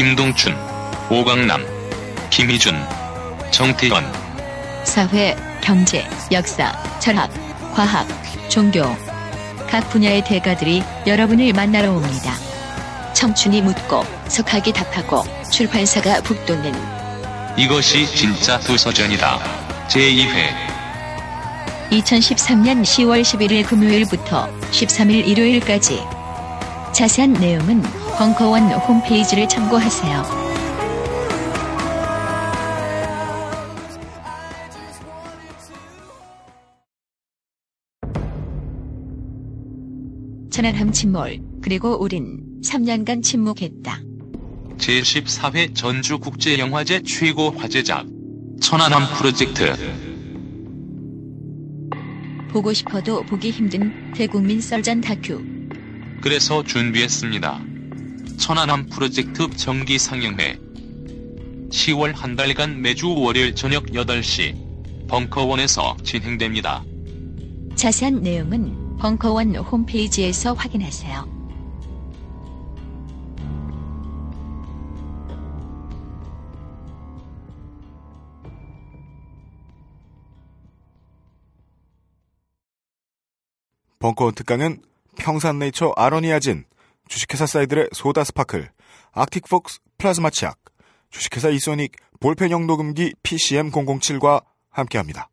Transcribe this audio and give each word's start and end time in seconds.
김동춘, 0.00 0.56
오광남, 1.10 1.62
김희준, 2.30 2.74
정태원 3.50 4.02
사회, 4.82 5.36
경제, 5.60 6.08
역사, 6.32 6.72
철학, 7.00 7.30
과학, 7.74 8.08
종교. 8.48 8.80
각 9.68 9.90
분야의 9.90 10.24
대가들이 10.24 10.82
여러분을 11.06 11.52
만나러 11.52 11.92
옵니다. 11.92 12.32
청춘이 13.12 13.60
묻고 13.60 14.02
석학이 14.28 14.72
답하고 14.72 15.22
출판사가 15.50 16.22
북돋는. 16.22 16.72
이것이 17.58 18.06
진짜 18.06 18.58
도서전이다. 18.58 19.38
제2회. 19.88 20.46
2013년 21.90 22.80
10월 22.84 23.20
11일 23.20 23.66
금요일부터 23.66 24.48
13일 24.70 25.28
일요일까지. 25.28 26.00
자세한 26.94 27.34
내용은 27.34 27.82
벙커원 28.20 28.70
홈페이지를 28.72 29.48
참고하세요. 29.48 30.22
천안함 40.50 40.92
침몰 40.92 41.40
그리고 41.62 41.98
우린 41.98 42.42
3년간 42.62 43.22
침묵했다. 43.22 44.02
제14회 44.76 45.74
전주국제영화제 45.74 47.00
최고 47.04 47.48
화제작 47.52 48.04
천안함 48.60 49.04
프로젝트 49.16 49.74
보고 52.50 52.74
싶어도 52.74 53.22
보기 53.22 53.50
힘든 53.50 54.12
대국민 54.12 54.60
썰전 54.60 55.00
다큐 55.00 55.42
그래서 56.20 56.62
준비했습니다. 56.62 57.69
천안함 58.40 58.86
프로젝트 58.86 59.48
정기 59.50 59.98
상영회 59.98 60.58
10월 61.68 62.14
한 62.14 62.36
달간 62.36 62.80
매주 62.80 63.14
월요일 63.14 63.54
저녁 63.54 63.84
8시 63.86 65.06
벙커원에서 65.08 65.98
진행됩니다. 66.02 66.82
자세한 67.76 68.22
내용은 68.22 68.96
벙커원 68.96 69.54
홈페이지에서 69.56 70.54
확인하세요. 70.54 71.40
벙커원 83.98 84.34
특강은 84.34 84.80
평산네이처 85.18 85.92
아로니아진, 85.94 86.64
주식회사 87.10 87.44
사이들의 87.44 87.88
소다 87.92 88.22
스파클, 88.22 88.70
아틱폭스 89.10 89.80
플라즈마 89.98 90.30
치약, 90.30 90.58
주식회사 91.10 91.48
이소닉 91.48 91.96
볼펜형 92.20 92.68
녹음기 92.68 93.14
PCM007과 93.24 94.44
함께합니다. 94.70 95.28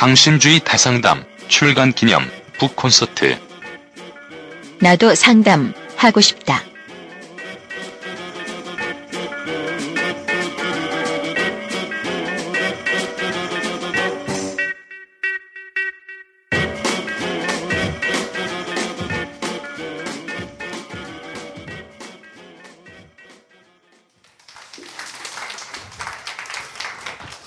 강신주의 0.00 0.60
다상담 0.60 1.26
출간 1.48 1.92
기념 1.92 2.24
북 2.58 2.74
콘서트 2.74 3.38
나도 4.78 5.14
상담 5.14 5.74
하고 5.94 6.22
싶다. 6.22 6.62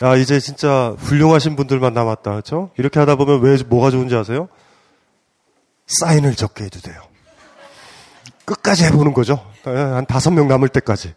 야, 0.04 0.18
이제 0.18 0.40
진짜 0.42 0.94
훌륭하신 1.00 1.56
분들만 1.56 1.94
남았다. 1.94 2.32
그렇죠? 2.32 2.72
이렇게 2.78 3.00
하다 3.00 3.16
보면 3.16 3.42
왜 3.42 3.58
뭐가 3.66 3.90
좋은지 3.90 4.16
아세요? 4.16 4.50
사인을 5.88 6.36
적게 6.36 6.66
해도 6.66 6.82
돼요. 6.82 7.02
끝까지 8.44 8.84
해보는 8.86 9.14
거죠. 9.14 9.40
한 9.64 10.06
다섯 10.06 10.32
명 10.32 10.50
남을 10.50 10.68
때까지. 10.68 11.14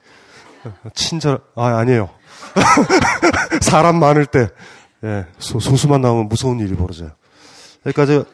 친절, 0.94 1.40
아, 1.56 1.78
아니에요. 1.78 2.10
사람 3.60 3.98
많을 3.98 4.24
때, 4.24 4.48
예, 5.02 5.26
소, 5.38 5.58
소수만 5.58 6.00
나오면 6.00 6.28
무서운 6.28 6.60
일이 6.60 6.76
벌어져요. 6.76 7.10
여기까지 7.86 8.24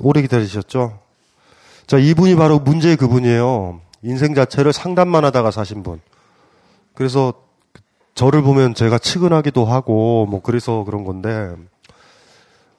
오래 0.00 0.22
기다리셨죠? 0.22 1.00
자, 1.88 1.98
이분이 1.98 2.36
바로 2.36 2.60
문제의 2.60 2.96
그분이에요. 2.96 3.80
인생 4.02 4.34
자체를 4.34 4.72
상담만 4.72 5.24
하다가 5.24 5.50
사신 5.50 5.82
분. 5.82 6.00
그래서 6.94 7.49
저를 8.14 8.42
보면 8.42 8.74
제가 8.74 8.98
측은하기도 8.98 9.64
하고, 9.64 10.26
뭐, 10.26 10.40
그래서 10.42 10.84
그런 10.84 11.04
건데, 11.04 11.54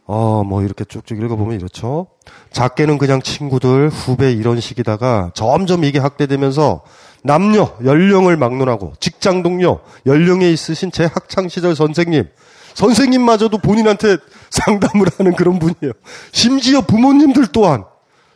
어, 0.06 0.44
뭐, 0.44 0.62
이렇게 0.62 0.84
쭉쭉 0.86 1.19
읽어보면 1.19 1.59
이렇죠. 1.59 2.08
작게는 2.52 2.97
그냥 2.97 3.22
친구들, 3.22 3.90
후배 3.90 4.31
이런 4.31 4.59
식이다가 4.59 5.31
점점 5.34 5.84
이게 5.84 6.00
확대되면서 6.00 6.84
남녀, 7.24 7.74
연령을 7.84 8.36
막론하고 8.38 8.94
직장 9.00 9.44
동료, 9.44 9.80
연령에 10.06 10.50
있으신 10.50 10.91
제 10.91 11.06
학창시절 11.06 11.75
선생님, 11.75 12.28
선생님마저도 12.74 13.59
본인한테 13.59 14.18
상담을 14.50 15.08
하는 15.18 15.34
그런 15.34 15.59
분이에요. 15.59 15.94
심지어 16.31 16.81
부모님들 16.81 17.47
또한 17.47 17.86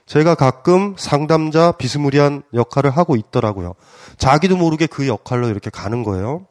제가 0.05 0.35
가끔 0.35 0.95
상담자 0.97 1.73
비스무리한 1.73 2.43
역할을 2.53 2.91
하고 2.91 3.15
있더라고요. 3.15 3.73
자기도 4.17 4.55
모르게 4.55 4.85
그 4.85 5.07
역할로 5.07 5.49
이렇게 5.49 5.69
가는 5.69 6.03
거예요. 6.03 6.45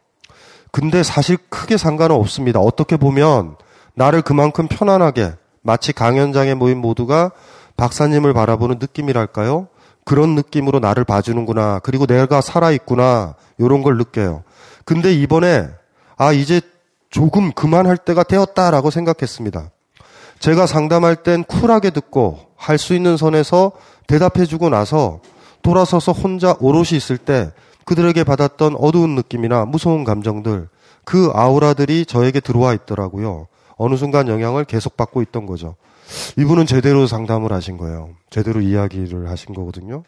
근데 0.75 1.05
사실 1.05 1.37
크게 1.51 1.77
상관은 1.77 2.17
없습니다. 2.17 2.59
어떻게 2.59 2.97
보면 2.97 3.55
나를 3.95 4.23
그만큼 4.23 4.67
편안하게 4.67 5.35
마치 5.63 5.93
강연장에 5.93 6.55
모인 6.55 6.79
모두가 6.79 7.31
박사님을 7.77 8.33
바라보는 8.35 8.81
느낌이랄까요? 8.81 9.69
그런 10.05 10.35
느낌으로 10.35 10.81
나를 10.81 11.05
봐주는구나. 11.05 11.79
그리고 11.85 12.07
내가 12.07 12.41
살아있구나. 12.41 13.37
요런 13.61 13.83
걸 13.83 13.99
느껴요. 13.99 14.43
근데 14.85 15.15
이번에, 15.15 15.69
아, 16.17 16.33
이제 16.33 16.61
조금 17.09 17.53
그만할 17.53 17.97
때가 17.97 18.25
되었다라고 18.25 18.91
생각했습니다. 18.91 19.71
제가 20.41 20.67
상담할 20.67 21.15
땐 21.23 21.45
쿨하게 21.45 21.91
듣고 21.91 22.41
할 22.57 22.79
수 22.79 22.95
있는 22.95 23.17
선에서 23.17 23.71
대답해주고 24.09 24.71
나서 24.71 25.21
돌아서서 25.63 26.11
혼자 26.11 26.57
오롯이 26.59 26.97
있을 26.97 27.17
때 27.17 27.53
그들에게 27.85 28.25
받았던 28.25 28.77
어두운 28.79 29.15
느낌이나 29.15 29.65
무서운 29.67 30.05
감정들, 30.05 30.69
그 31.05 31.31
아우라들이 31.35 32.07
저에게 32.07 32.41
들어와 32.41 32.75
있더라고요. 32.75 33.47
어느 33.77 33.97
순간 33.97 34.29
영향을 34.29 34.65
계속 34.65 34.97
받고 34.97 35.23
있던 35.23 35.47
거죠. 35.47 35.77
이분은 36.39 36.67
제대로 36.67 37.07
상담을 37.07 37.53
하신 37.53 37.77
거예요. 37.79 38.11
제대로 38.31 38.61
이야기를 38.61 39.29
하신 39.31 39.55
거거든요. 39.55 40.05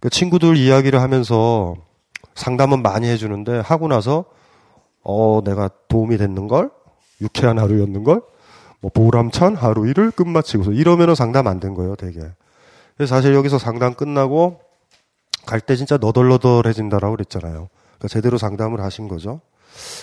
그 0.00 0.10
친구들 0.10 0.56
이야기를 0.56 1.00
하면서 1.00 1.76
상담은 2.34 2.82
많이 2.82 3.06
해주는데 3.08 3.60
하고 3.60 3.88
나서 3.88 4.24
어 5.02 5.40
내가 5.44 5.70
도움이 5.88 6.16
됐는 6.18 6.48
걸 6.48 6.70
유쾌한 7.20 7.58
하루였는 7.58 8.04
걸 8.04 8.22
뭐 8.84 8.90
보람찬 8.92 9.56
하루 9.56 9.88
일을 9.88 10.10
끝마치고서 10.10 10.72
이러면은 10.72 11.14
상담 11.14 11.46
안 11.46 11.58
된 11.58 11.72
거예요, 11.72 11.96
되게. 11.96 12.20
그래서 12.98 13.14
사실 13.16 13.32
여기서 13.32 13.58
상담 13.58 13.94
끝나고 13.94 14.60
갈 15.46 15.58
때 15.62 15.74
진짜 15.74 15.96
너덜너덜해진다라고 15.96 17.16
그랬잖아요. 17.16 17.68
그러니까 17.70 18.08
제대로 18.08 18.36
상담을 18.36 18.82
하신 18.82 19.08
거죠. 19.08 19.40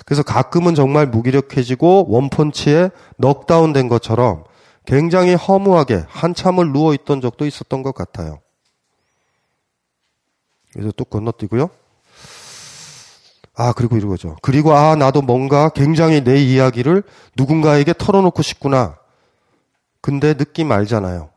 그래서 0.05 0.23
가끔은 0.23 0.75
정말 0.75 1.07
무기력해지고 1.07 2.07
원펀치에 2.09 2.89
넉다운 3.17 3.73
된 3.73 3.87
것처럼 3.87 4.43
굉장히 4.85 5.33
허무하게 5.33 6.03
한참을 6.07 6.71
누워있던 6.71 7.21
적도 7.21 7.45
있었던 7.45 7.83
것 7.83 7.93
같아요. 7.93 8.39
그래서 10.73 10.91
또 10.95 11.05
건너뛰고요. 11.05 11.69
아, 13.55 13.73
그리고 13.73 13.97
이거죠. 13.97 14.37
그리고 14.41 14.73
아, 14.73 14.95
나도 14.95 15.21
뭔가 15.21 15.69
굉장히 15.69 16.23
내 16.23 16.41
이야기를 16.41 17.03
누군가에게 17.37 17.93
털어놓고 17.97 18.41
싶구나. 18.41 18.97
근데 20.01 20.33
느낌 20.33 20.71
알잖아요. 20.71 21.29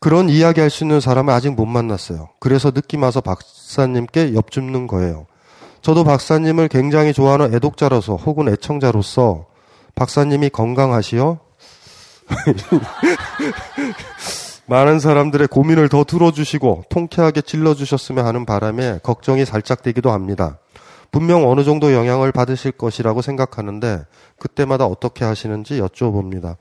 그런 0.00 0.28
이야기 0.28 0.60
할 0.60 0.70
수 0.70 0.84
있는 0.84 1.00
사람을 1.00 1.32
아직 1.32 1.50
못 1.54 1.66
만났어요. 1.66 2.28
그래서 2.38 2.70
느낌 2.70 3.02
와서 3.02 3.20
박사님께 3.20 4.34
엽줍는 4.34 4.86
거예요. 4.86 5.26
저도 5.82 6.04
박사님을 6.04 6.68
굉장히 6.68 7.12
좋아하는 7.12 7.54
애독자로서 7.54 8.16
혹은 8.16 8.48
애청자로서 8.48 9.46
박사님이 9.94 10.50
건강하시어 10.50 11.38
많은 14.66 15.00
사람들의 15.00 15.48
고민을 15.48 15.88
더 15.88 16.04
들어주시고 16.04 16.84
통쾌하게 16.90 17.40
찔러주셨으면 17.40 18.26
하는 18.26 18.44
바람에 18.44 19.00
걱정이 19.02 19.46
살짝 19.46 19.82
되기도 19.82 20.12
합니다. 20.12 20.58
분명 21.10 21.48
어느 21.48 21.64
정도 21.64 21.94
영향을 21.94 22.32
받으실 22.32 22.72
것이라고 22.72 23.22
생각하는데 23.22 24.04
그때마다 24.38 24.84
어떻게 24.84 25.24
하시는지 25.24 25.80
여쭤봅니다. 25.80 26.56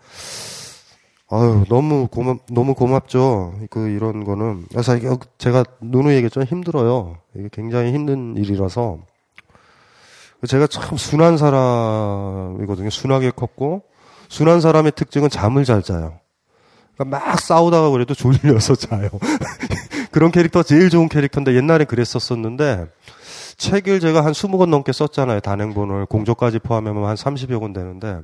아유, 1.30 1.66
너무 1.68 2.08
고맙, 2.08 2.46
너무 2.50 2.74
고맙죠. 2.74 3.54
그, 3.70 3.90
이런 3.90 4.24
거는. 4.24 4.66
그래서 4.70 4.98
제가 5.38 5.66
누누이 5.82 6.16
얘기했죠. 6.16 6.44
힘들어요. 6.44 7.18
이게 7.36 7.50
굉장히 7.52 7.92
힘든 7.92 8.38
일이라서. 8.38 9.00
제가 10.48 10.68
참 10.68 10.96
순한 10.98 11.38
사람이거든요. 11.38 12.90
순하게 12.90 13.32
컸고, 13.32 13.84
순한 14.30 14.62
사람의 14.62 14.94
특징은 14.96 15.30
잠을 15.30 15.66
잘 15.66 15.84
자요. 15.84 16.20
그러니까 16.96 17.20
막 17.20 17.40
싸우다가 17.42 17.90
그래도 17.90 18.14
졸려서 18.14 18.76
자요. 18.76 19.10
그런 20.12 20.32
캐릭터 20.32 20.64
제일 20.64 20.90
좋은 20.90 21.10
캐릭터인데 21.10 21.56
옛날에 21.56 21.84
그랬었었는데, 21.84 22.88
책을 23.58 24.00
제가 24.00 24.24
한 24.24 24.32
20권 24.32 24.70
넘게 24.70 24.94
썼잖아요. 24.94 25.42
단행본을. 25.42 26.06
공조까지 26.06 26.60
포함하면 26.60 27.04
한 27.06 27.16
30여 27.16 27.60
권 27.60 27.74
되는데, 27.74 28.22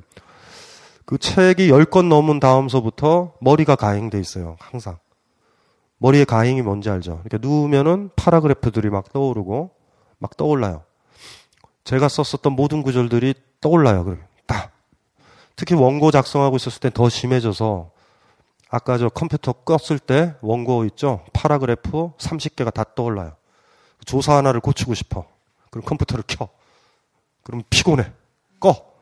그 1.05 1.17
책이 1.17 1.69
10권 1.71 2.07
넘은 2.07 2.39
다음서부터 2.39 3.33
머리가 3.39 3.75
가행돼 3.75 4.19
있어요. 4.19 4.55
항상. 4.59 4.97
머리에 5.97 6.25
가행이 6.25 6.61
뭔지 6.61 6.89
알죠? 6.89 7.21
이렇게 7.25 7.45
누우면은 7.45 8.09
파라그래프들이 8.15 8.89
막 8.89 9.11
떠오르고 9.13 9.71
막 10.19 10.37
떠올라요. 10.37 10.83
제가 11.83 12.07
썼었던 12.07 12.53
모든 12.53 12.81
구절들이 12.81 13.33
떠올라요. 13.61 14.03
그러면 14.03 14.25
다. 14.45 14.71
특히 15.55 15.75
원고 15.75 16.11
작성하고 16.11 16.55
있었을 16.55 16.79
때 16.79 16.89
더 16.89 17.09
심해져서 17.09 17.91
아까 18.69 18.97
저 18.97 19.07
컴퓨터 19.09 19.53
껐을 19.53 19.99
때 19.99 20.35
원고 20.41 20.83
있죠? 20.85 21.23
paragraph 21.33 22.11
30개가 22.17 22.73
다 22.73 22.83
떠올라요. 22.95 23.33
조사 24.05 24.35
하나를 24.35 24.59
고치고 24.61 24.93
싶어. 24.95 25.25
그럼 25.69 25.85
컴퓨터를 25.85 26.23
켜. 26.27 26.49
그럼 27.43 27.61
피곤해. 27.69 28.11
꺼. 28.59 28.93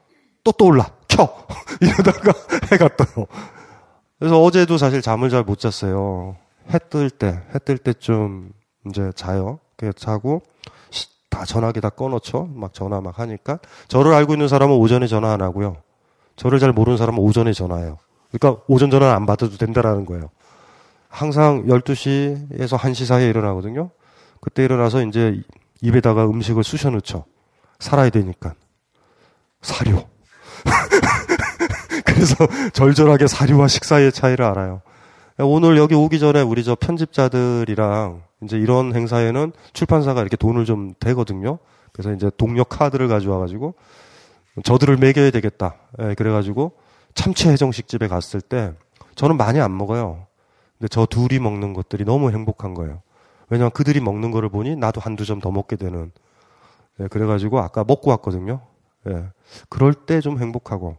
또 0.43 0.51
떠올라. 0.51 0.91
켜! 1.11 1.45
이러다가 1.81 2.33
해가 2.71 2.89
떠요. 2.95 3.27
그래서 4.19 4.41
어제도 4.41 4.77
사실 4.77 5.01
잠을 5.01 5.29
잘 5.29 5.43
못 5.43 5.59
잤어요. 5.59 6.35
해 6.73 6.77
뜰 6.89 7.09
때, 7.09 7.41
해 7.53 7.59
뜰 7.59 7.77
때쯤 7.77 8.51
이제 8.87 9.11
자요. 9.15 9.59
그래서 9.77 9.93
자고 9.97 10.41
다 11.29 11.45
전화기 11.45 11.81
다 11.81 11.89
꺼놓죠. 11.89 12.49
막 12.53 12.73
전화 12.73 13.01
막 13.01 13.17
하니까. 13.19 13.59
저를 13.87 14.13
알고 14.13 14.33
있는 14.33 14.47
사람은 14.47 14.75
오전에 14.75 15.07
전화 15.07 15.31
안 15.31 15.41
하고요. 15.41 15.77
저를 16.35 16.59
잘 16.59 16.71
모르는 16.73 16.97
사람은 16.97 17.19
오전에 17.19 17.53
전화해요. 17.53 17.97
그러니까 18.31 18.61
오전 18.67 18.91
전화 18.91 19.15
안 19.15 19.25
받아도 19.25 19.57
된다라는 19.57 20.05
거예요. 20.05 20.29
항상 21.09 21.65
12시에서 21.67 22.77
1시 22.77 23.05
사이에 23.05 23.29
일어나거든요. 23.29 23.89
그때 24.39 24.63
일어나서 24.63 25.03
이제 25.05 25.41
입에다가 25.81 26.25
음식을 26.25 26.63
쑤셔 26.63 26.89
넣죠. 26.91 27.25
살아야 27.79 28.09
되니까. 28.09 28.53
사료. 29.61 30.05
그래서 32.05 32.35
절절하게 32.73 33.27
사료와 33.27 33.67
식사의 33.67 34.11
차이를 34.11 34.45
알아요. 34.45 34.81
오늘 35.39 35.77
여기 35.77 35.95
오기 35.95 36.19
전에 36.19 36.41
우리 36.41 36.63
저 36.63 36.75
편집자들이랑 36.75 38.21
이제 38.43 38.57
이런 38.57 38.95
행사에는 38.95 39.53
출판사가 39.73 40.21
이렇게 40.21 40.35
돈을 40.37 40.65
좀 40.65 40.93
대거든요. 40.99 41.57
그래서 41.93 42.13
이제 42.13 42.29
동력 42.37 42.69
카드를 42.69 43.07
가져와가지고 43.07 43.73
저들을 44.63 44.97
먹여야 44.97 45.31
되겠다. 45.31 45.75
예, 46.01 46.13
그래가지고 46.13 46.73
참치 47.15 47.49
해정식 47.49 47.87
집에 47.87 48.07
갔을 48.07 48.41
때 48.41 48.73
저는 49.15 49.37
많이 49.37 49.59
안 49.59 49.75
먹어요. 49.75 50.27
근데 50.77 50.87
저 50.89 51.05
둘이 51.05 51.39
먹는 51.39 51.73
것들이 51.73 52.05
너무 52.05 52.31
행복한 52.31 52.73
거예요. 52.73 53.01
왜냐면 53.49 53.71
그들이 53.71 53.99
먹는 53.99 54.31
거를 54.31 54.49
보니 54.49 54.75
나도 54.75 55.01
한두 55.01 55.25
점 55.25 55.39
더 55.41 55.51
먹게 55.51 55.75
되는. 55.75 56.11
예, 56.99 57.07
그래가지고 57.07 57.59
아까 57.59 57.83
먹고 57.85 58.11
왔거든요. 58.11 58.61
예. 59.09 59.25
그럴 59.69 59.93
때 59.93 60.19
좀 60.21 60.39
행복하고. 60.39 60.97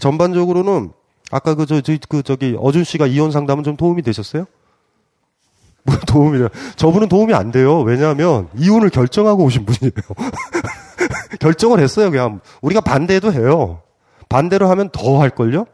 전반적으로는 0.00 0.92
아까 1.32 1.54
그, 1.54 1.66
저, 1.66 1.80
저, 1.80 1.96
그, 2.08 2.22
저기, 2.22 2.56
어준 2.58 2.84
씨가 2.84 3.06
이혼 3.06 3.30
상담은 3.30 3.64
좀 3.64 3.76
도움이 3.76 4.02
되셨어요? 4.02 4.46
뭐 5.84 5.96
도움이 6.06 6.38
돼요? 6.38 6.48
저분은 6.76 7.08
도움이 7.08 7.32
안 7.34 7.50
돼요. 7.50 7.80
왜냐하면 7.80 8.48
이혼을 8.56 8.90
결정하고 8.90 9.44
오신 9.44 9.64
분이에요. 9.64 9.92
결정을 11.40 11.80
했어요. 11.80 12.10
그냥 12.10 12.40
우리가 12.60 12.80
반대도 12.82 13.32
해요. 13.32 13.82
반대로 14.28 14.68
하면 14.68 14.90
더 14.90 15.20
할걸요? 15.20 15.66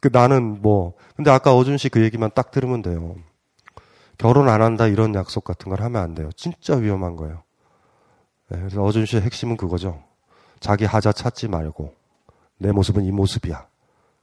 그 0.00 0.08
나는 0.12 0.62
뭐, 0.62 0.94
근데 1.16 1.30
아까 1.30 1.54
어준 1.54 1.76
씨 1.76 1.88
그 1.88 2.02
얘기만 2.02 2.30
딱 2.34 2.50
들으면 2.50 2.80
돼요. 2.82 3.16
결혼 4.16 4.48
안 4.48 4.62
한다 4.62 4.86
이런 4.86 5.14
약속 5.14 5.44
같은 5.44 5.70
걸 5.70 5.80
하면 5.82 6.02
안 6.02 6.14
돼요. 6.14 6.30
진짜 6.36 6.76
위험한 6.76 7.16
거예요. 7.16 7.42
네, 8.48 8.58
그래서 8.58 8.82
어준 8.82 9.06
씨의 9.06 9.22
핵심은 9.22 9.56
그거죠. 9.56 10.02
자기 10.60 10.84
하자 10.84 11.12
찾지 11.12 11.48
말고 11.48 11.94
내 12.58 12.70
모습은 12.72 13.04
이 13.04 13.10
모습이야. 13.10 13.66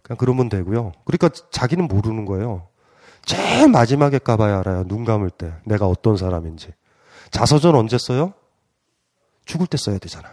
그냥 0.03 0.17
그러면 0.17 0.47
되고요. 0.47 0.93
그러니까 1.03 1.29
자기는 1.51 1.87
모르는 1.87 2.25
거예요. 2.25 2.67
제일 3.25 3.67
마지막에 3.67 4.19
까봐야 4.19 4.59
알아요. 4.59 4.85
눈 4.85 5.03
감을 5.03 5.29
때 5.29 5.51
내가 5.65 5.87
어떤 5.87 6.15
사람인지. 6.15 6.69
자서전 7.31 7.75
언제 7.75 7.97
써요? 7.97 8.33
죽을 9.45 9.67
때 9.67 9.77
써야 9.77 9.97
되잖아. 9.97 10.29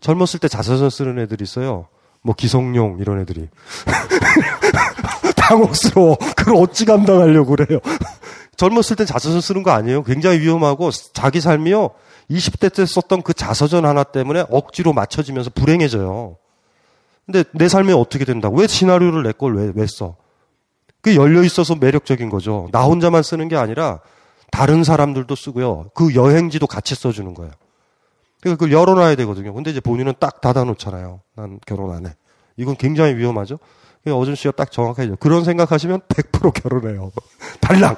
젊었을 0.00 0.40
때 0.40 0.48
자서전 0.48 0.88
쓰는 0.88 1.18
애들이 1.18 1.42
있어요. 1.42 1.88
뭐 2.22 2.34
기성용 2.34 2.98
이런 3.00 3.20
애들이 3.20 3.48
당혹스러워. 5.36 6.16
그걸 6.36 6.56
어찌 6.56 6.84
감당하려고 6.84 7.56
그래요. 7.56 7.80
젊었을 8.56 8.96
때 8.96 9.04
자서전 9.04 9.40
쓰는 9.40 9.62
거 9.62 9.70
아니에요. 9.72 10.02
굉장히 10.04 10.40
위험하고 10.40 10.90
자기 10.90 11.40
삶이요. 11.40 11.90
20대 12.30 12.74
때 12.74 12.84
썼던 12.86 13.22
그 13.22 13.32
자서전 13.32 13.84
하나 13.86 14.04
때문에 14.04 14.44
억지로 14.50 14.92
맞춰지면서 14.92 15.50
불행해져요. 15.50 16.36
근데 17.26 17.44
내 17.52 17.68
삶이 17.68 17.92
어떻게 17.92 18.24
된다고? 18.24 18.58
왜 18.58 18.66
시나리오를 18.66 19.22
내 19.22 19.32
걸 19.32 19.56
왜, 19.56 19.72
왜 19.74 19.86
써? 19.86 20.16
그게 21.00 21.16
열려 21.16 21.42
있어서 21.42 21.74
매력적인 21.76 22.28
거죠. 22.30 22.68
나 22.72 22.82
혼자만 22.84 23.22
쓰는 23.22 23.48
게 23.48 23.56
아니라 23.56 24.00
다른 24.50 24.82
사람들도 24.84 25.34
쓰고요. 25.34 25.90
그 25.94 26.14
여행지도 26.14 26.66
같이 26.66 26.94
써주는 26.94 27.32
거예요. 27.34 27.52
그러니까 28.40 28.64
그걸 28.64 28.72
열어놔야 28.72 29.14
되거든요. 29.16 29.52
근데 29.52 29.70
이제 29.70 29.80
본인은 29.80 30.14
딱 30.18 30.40
닫아놓잖아요. 30.40 31.20
난 31.34 31.60
결혼 31.66 31.94
안 31.94 32.06
해. 32.06 32.14
이건 32.56 32.76
굉장히 32.76 33.14
위험하죠. 33.16 33.58
어준 34.12 34.34
씨가 34.34 34.52
딱 34.52 34.70
정확하게 34.70 35.16
그런 35.20 35.44
생각하시면 35.44 36.00
100% 36.08 36.52
결혼해요. 36.62 37.12
달랑. 37.60 37.96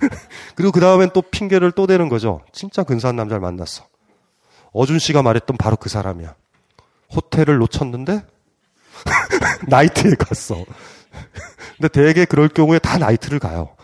그리고 0.54 0.72
그 0.72 0.80
다음엔 0.80 1.10
또 1.12 1.22
핑계를 1.22 1.72
또 1.72 1.86
대는 1.86 2.08
거죠. 2.08 2.40
진짜 2.52 2.82
근사한 2.82 3.16
남자를 3.16 3.40
만났어. 3.40 3.84
어준 4.72 4.98
씨가 4.98 5.22
말했던 5.22 5.56
바로 5.56 5.76
그 5.76 5.88
사람이야. 5.88 6.34
호텔을 7.14 7.58
놓쳤는데 7.58 8.22
나이트에 9.68 10.14
갔어. 10.14 10.64
근데 11.76 11.88
대개 11.88 12.24
그럴 12.24 12.48
경우에 12.48 12.78
다 12.78 12.98
나이트를 12.98 13.38
가요. 13.38 13.74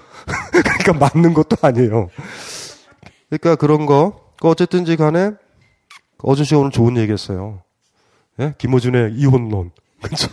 그러니까 0.51 0.93
맞는 0.93 1.35
것도 1.35 1.57
아니에요. 1.61 2.09
그러니까 3.29 3.57
그런 3.57 3.87
거. 3.87 4.29
그 4.41 4.49
어쨌든지 4.49 4.97
간에 4.97 5.33
어준 6.23 6.45
씨가 6.45 6.61
오늘 6.61 6.71
좋은 6.71 6.97
얘기 6.97 7.13
했어요. 7.13 7.63
예? 8.41 8.55
김호준의 8.59 9.15
이혼론. 9.15 9.73
그렇죠? 10.03 10.29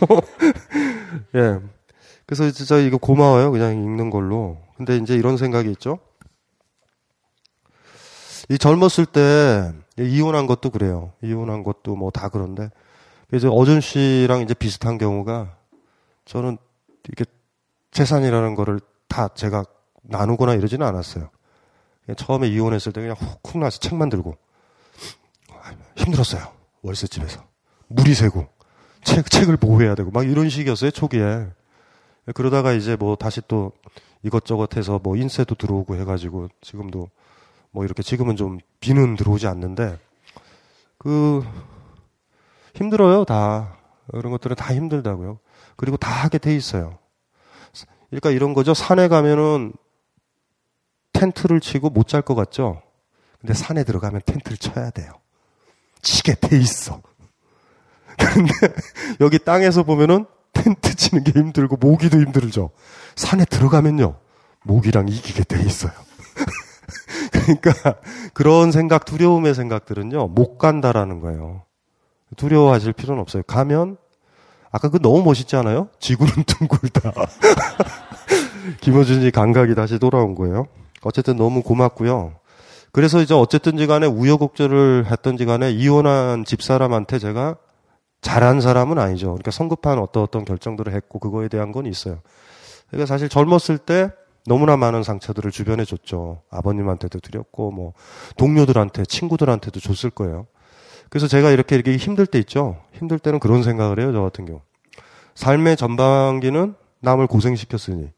예. 1.34 1.58
그래서 2.26 2.50
진짜 2.50 2.78
이거 2.78 2.98
고마워요. 2.98 3.50
그냥 3.52 3.72
읽는 3.72 4.10
걸로. 4.10 4.58
근데 4.76 4.96
이제 4.96 5.14
이런 5.14 5.36
생각이 5.36 5.70
있죠. 5.72 5.98
이 8.48 8.58
젊었을 8.58 9.06
때 9.06 9.72
이혼한 9.98 10.46
것도 10.46 10.70
그래요. 10.70 11.12
이혼한 11.22 11.62
것도 11.62 11.96
뭐 11.96 12.10
다 12.10 12.28
그런데 12.28 12.70
그래서 13.28 13.50
어준 13.50 13.80
씨랑 13.80 14.42
이제 14.42 14.54
비슷한 14.54 14.98
경우가 14.98 15.56
저는 16.26 16.58
이렇게 17.08 17.24
재산이라는 17.90 18.54
거를 18.54 18.80
다 19.08 19.28
제가 19.28 19.64
나누거나 20.02 20.54
이러지는 20.54 20.86
않았어요. 20.86 21.30
처음에 22.16 22.46
이혼했을 22.48 22.92
때 22.92 23.00
그냥 23.00 23.16
훅훅 23.42 23.58
나서 23.58 23.78
책만 23.80 24.10
들고 24.10 24.36
힘들었어요. 25.96 26.52
월세집에서. 26.82 27.42
물이 27.88 28.14
새고 28.14 28.46
책 29.06 29.30
책을 29.30 29.56
보호해야 29.56 29.94
되고 29.94 30.10
막 30.10 30.28
이런 30.28 30.48
식이었어요 30.50 30.90
초기에. 30.90 31.46
그러다가 32.34 32.72
이제 32.72 32.96
뭐 32.96 33.14
다시 33.14 33.40
또 33.46 33.72
이것저것 34.22 34.76
해서 34.76 34.98
뭐 35.02 35.16
인쇄도 35.16 35.54
들어오고 35.54 35.94
해가지고 35.96 36.48
지금도 36.60 37.08
뭐 37.70 37.84
이렇게 37.84 38.02
지금은 38.02 38.34
좀 38.36 38.58
비는 38.80 39.14
들어오지 39.14 39.46
않는데 39.46 39.98
그 40.98 41.44
힘들어요 42.74 43.24
다 43.24 43.76
이런 44.12 44.32
것들은 44.32 44.56
다 44.56 44.74
힘들다고요. 44.74 45.38
그리고 45.76 45.96
다 45.96 46.10
하게 46.10 46.38
돼 46.38 46.54
있어요. 46.56 46.98
그러니까 48.10 48.30
이런 48.30 48.54
거죠. 48.54 48.74
산에 48.74 49.06
가면은 49.08 49.72
텐트를 51.12 51.60
치고 51.60 51.90
못 51.90 52.08
잘 52.08 52.22
것 52.22 52.34
같죠. 52.34 52.82
근데 53.40 53.54
산에 53.54 53.84
들어가면 53.84 54.22
텐트를 54.26 54.56
쳐야 54.56 54.90
돼요. 54.90 55.12
치게 56.02 56.34
돼 56.34 56.56
있어. 56.58 57.00
그런데 58.36 58.52
여기 59.20 59.38
땅에서 59.38 59.82
보면은 59.82 60.26
텐트 60.52 60.94
치는 60.94 61.24
게 61.24 61.32
힘들고 61.32 61.76
모기도 61.76 62.18
힘들죠. 62.18 62.70
산에 63.14 63.44
들어가면요. 63.44 64.16
모기랑 64.64 65.08
이기게 65.08 65.44
돼 65.44 65.60
있어요. 65.62 65.92
그러니까 67.32 67.96
그런 68.34 68.72
생각, 68.72 69.04
두려움의 69.04 69.54
생각들은요. 69.54 70.28
못 70.28 70.58
간다라는 70.58 71.20
거예요. 71.20 71.62
두려워하실 72.36 72.92
필요는 72.92 73.20
없어요. 73.20 73.42
가면 73.44 73.96
아까 74.70 74.88
그 74.88 74.98
너무 75.00 75.22
멋있지 75.22 75.56
않아요? 75.56 75.88
지구는 76.00 76.32
둥글다. 76.44 77.12
김호준이 78.80 79.30
감각이 79.30 79.74
다시 79.74 79.98
돌아온 79.98 80.34
거예요. 80.34 80.66
어쨌든 81.02 81.36
너무 81.36 81.62
고맙고요. 81.62 82.34
그래서 82.90 83.20
이제 83.20 83.34
어쨌든지 83.34 83.86
간에 83.86 84.06
우여곡절을 84.06 85.06
했던지 85.10 85.44
간에 85.44 85.70
이혼한 85.70 86.44
집사람한테 86.44 87.18
제가 87.18 87.56
잘한 88.26 88.60
사람은 88.60 88.98
아니죠. 88.98 89.26
그러니까 89.28 89.52
성급한 89.52 90.00
어떤 90.00 90.24
어떤 90.24 90.44
결정들을 90.44 90.92
했고 90.92 91.20
그거에 91.20 91.46
대한 91.46 91.70
건 91.70 91.86
있어요. 91.86 92.18
그러니까 92.88 93.06
사실 93.06 93.28
젊었을 93.28 93.78
때 93.78 94.10
너무나 94.46 94.76
많은 94.76 95.04
상처들을 95.04 95.52
주변에 95.52 95.84
줬죠. 95.84 96.42
아버님한테도 96.50 97.20
드렸고 97.20 97.70
뭐 97.70 97.92
동료들한테 98.36 99.04
친구들한테도 99.04 99.78
줬을 99.78 100.10
거예요. 100.10 100.48
그래서 101.08 101.28
제가 101.28 101.52
이렇게 101.52 101.76
이렇게 101.76 101.96
힘들 101.96 102.26
때 102.26 102.40
있죠. 102.40 102.82
힘들 102.94 103.20
때는 103.20 103.38
그런 103.38 103.62
생각을 103.62 104.00
해요. 104.00 104.10
저 104.12 104.22
같은 104.22 104.44
경우. 104.44 104.60
삶의 105.36 105.76
전반기는 105.76 106.74
남을 106.98 107.28
고생시켰으니 107.28 108.10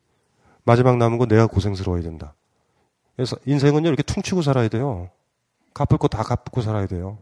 마지막 0.65 0.97
남은 0.97 1.19
거 1.19 1.27
내가 1.27 1.47
고생스러워야 1.47 2.01
된다. 2.01 2.33
그래서 3.15 3.37
인생은요 3.45 3.89
이렇게 3.89 4.03
퉁치고 4.03 4.41
살아야 4.41 4.69
돼요. 4.69 5.11
갚을 5.75 5.99
거 5.99 6.09
다 6.09 6.23
갚고 6.23 6.63
살아야 6.63 6.87
돼요. 6.87 7.19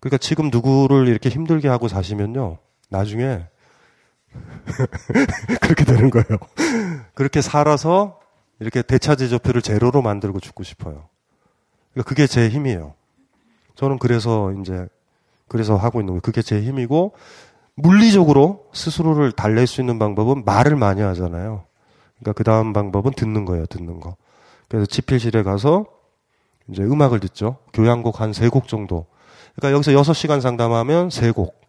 그러니까 0.00 0.18
지금 0.18 0.48
누구를 0.50 1.08
이렇게 1.08 1.28
힘들게 1.28 1.68
하고 1.68 1.88
사시면요 1.88 2.58
나중에 2.90 3.46
그렇게 5.60 5.84
되는 5.84 6.10
거예요. 6.10 6.26
그렇게 7.14 7.40
살아서 7.40 8.20
이렇게 8.60 8.82
대차제조표를 8.82 9.62
제로로 9.62 10.02
만들고 10.02 10.40
죽고 10.40 10.62
싶어요. 10.62 11.08
그러니까 11.92 12.08
그게 12.08 12.26
제 12.26 12.48
힘이에요. 12.48 12.94
저는 13.74 13.98
그래서 13.98 14.52
이제 14.52 14.86
그래서 15.48 15.76
하고 15.76 16.00
있는 16.00 16.12
거예요. 16.12 16.20
그게 16.20 16.42
제 16.42 16.60
힘이고 16.60 17.14
물리적으로 17.74 18.66
스스로를 18.72 19.32
달랠 19.32 19.66
수 19.66 19.80
있는 19.80 19.98
방법은 19.98 20.44
말을 20.44 20.76
많이 20.76 21.00
하잖아요. 21.00 21.64
그러니까 22.18 22.32
그 22.36 22.44
다음 22.44 22.72
방법은 22.72 23.12
듣는 23.12 23.44
거예요. 23.44 23.66
듣는 23.66 24.00
거. 24.00 24.16
그래서 24.68 24.84
집필실에 24.86 25.42
가서 25.44 25.86
이제 26.68 26.82
음악을 26.82 27.20
듣죠. 27.20 27.58
교향곡 27.72 28.20
한 28.20 28.30
세 28.32 28.48
곡 28.50 28.68
정도. 28.68 29.06
그러니까 29.58 29.72
여기서 29.72 29.92
6시간 29.92 30.40
상담하면 30.40 31.10
세 31.10 31.30
곡. 31.32 31.60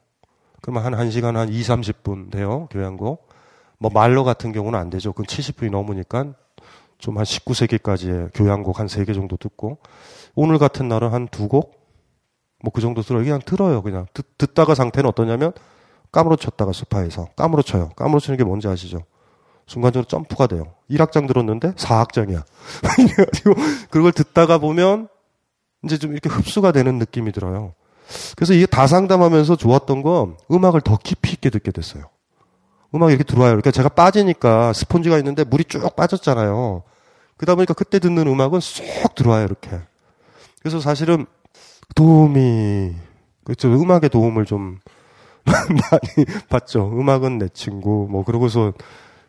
그러면 0.62 0.84
한 0.94 0.94
1시간 1.10 1.34
한 1.34 1.50
2, 1.50 1.62
30분 1.62 2.32
돼요. 2.32 2.68
교향곡. 2.72 3.28
뭐 3.80 3.92
말로 3.94 4.24
같은 4.24 4.52
경우는 4.52 4.78
안 4.78 4.90
되죠. 4.90 5.12
그건 5.14 5.26
70분이 5.26 5.72
넘으니까 5.72 6.34
좀 7.00 7.18
한 7.18 7.24
19세기까지의 7.24 8.32
교향곡 8.34 8.78
한세개 8.80 9.14
정도 9.14 9.38
듣고 9.38 9.78
오늘 10.36 10.58
같은 10.60 10.88
날은 10.90 11.14
한 11.14 11.28
두 11.30 11.48
곡? 11.48 11.80
뭐 12.62 12.72
그 12.74 12.82
정도 12.82 13.02
들어요. 13.02 13.24
그냥 13.24 13.40
들어요. 13.44 13.82
그냥 13.82 14.06
듣, 14.14 14.38
듣다가 14.38 14.76
상태는 14.76 15.08
어떠냐면 15.10 15.54
까무러 16.12 16.36
쳤다가 16.36 16.74
소파에서 16.74 17.30
까무러 17.38 17.62
쳐요. 17.64 17.90
까무러 17.96 18.20
치는 18.20 18.38
게 18.38 18.44
뭔지 18.44 18.68
아시죠? 18.68 19.00
순간적으로 19.66 20.08
점프가 20.08 20.48
돼요. 20.48 20.74
1악장 20.92 21.26
들었는데 21.28 21.72
4악장이야. 21.72 22.44
이래가지고 23.00 23.54
그걸 23.90 24.12
듣다가 24.12 24.58
보면 24.58 25.08
이제 25.84 25.98
좀 25.98 26.12
이렇게 26.12 26.28
흡수가 26.28 26.74
되는 26.74 26.98
느낌이 27.00 27.32
들어요. 27.32 27.74
그래서 28.36 28.54
이게 28.54 28.66
다 28.66 28.88
상담하면서 28.88 29.56
좋았던 29.56 30.02
건 30.02 30.38
음악을 30.52 30.82
더 30.82 30.98
깊이 31.02 31.34
있게 31.34 31.50
듣게 31.50 31.72
됐어요. 31.72 32.06
음악이 32.94 33.14
이렇게 33.14 33.24
들어와요. 33.24 33.52
그러니까 33.52 33.72
제가 33.72 33.90
빠지니까 33.90 34.74
스폰지가 34.74 35.18
있는데 35.20 35.44
물이 35.44 35.66
쭉 35.66 35.96
빠졌잖아요. 35.96 36.84
그러다 37.38 37.56
보니까 37.56 37.74
그때 37.74 38.00
듣는 38.00 38.28
음악은 38.28 38.60
쏙 38.60 39.16
들어와요, 39.16 39.46
이렇게. 39.46 39.70
그래서 40.60 40.80
사실은 40.80 41.26
도움이, 41.96 42.94
그렇죠. 43.46 43.70
음악의 43.70 44.10
도움을 44.10 44.46
좀 44.46 44.80
많이 45.46 46.26
받죠. 46.50 46.92
음악은 47.00 47.38
내 47.38 47.48
친구, 47.50 48.08
뭐, 48.10 48.26
그러고서 48.26 48.74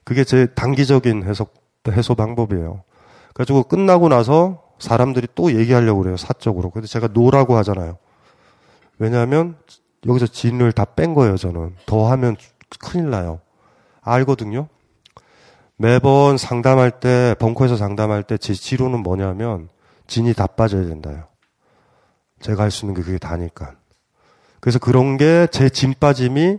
그게 0.05 0.25
제 0.25 0.47
단기적인 0.55 1.23
해석, 1.25 1.55
해소 1.89 2.15
방법이에요. 2.15 2.83
그래가지고 3.33 3.65
끝나고 3.65 4.09
나서 4.09 4.65
사람들이 4.81 5.29
또 5.35 5.57
얘기하려고 5.57 6.03
그래요, 6.03 6.17
사적으로. 6.17 6.71
근데 6.71 6.89
제가 6.89 7.09
노라고 7.13 7.57
하잖아요. 7.59 7.99
왜냐하면 9.01 9.57
여기서 10.07 10.27
진을 10.29 10.73
다 10.73 10.85
뺀 10.85 11.15
거예요, 11.15 11.37
저는. 11.37 11.75
더 11.87 12.09
하면 12.13 12.37
큰일 12.79 13.11
나요. 13.11 13.41
알거든요. 14.03 14.69
매번 15.77 16.37
상담할 16.37 17.01
때, 17.01 17.35
벙커에서 17.39 17.77
상담할 17.77 18.23
때 18.23 18.37
제 18.37 18.53
지로는 18.55 19.01
뭐냐면 19.03 19.69
진이 20.07 20.35
다 20.35 20.47
빠져야 20.47 20.85
된다요. 20.87 21.25
제가 22.41 22.63
할 22.63 22.71
수 22.71 22.85
있는 22.85 22.95
게 22.95 23.03
그게 23.03 23.19
다니까. 23.19 23.75
그래서 24.61 24.79
그런 24.79 25.17
게 25.17 25.47
제 25.51 25.71
진 25.71 25.95
빠짐이 25.99 26.59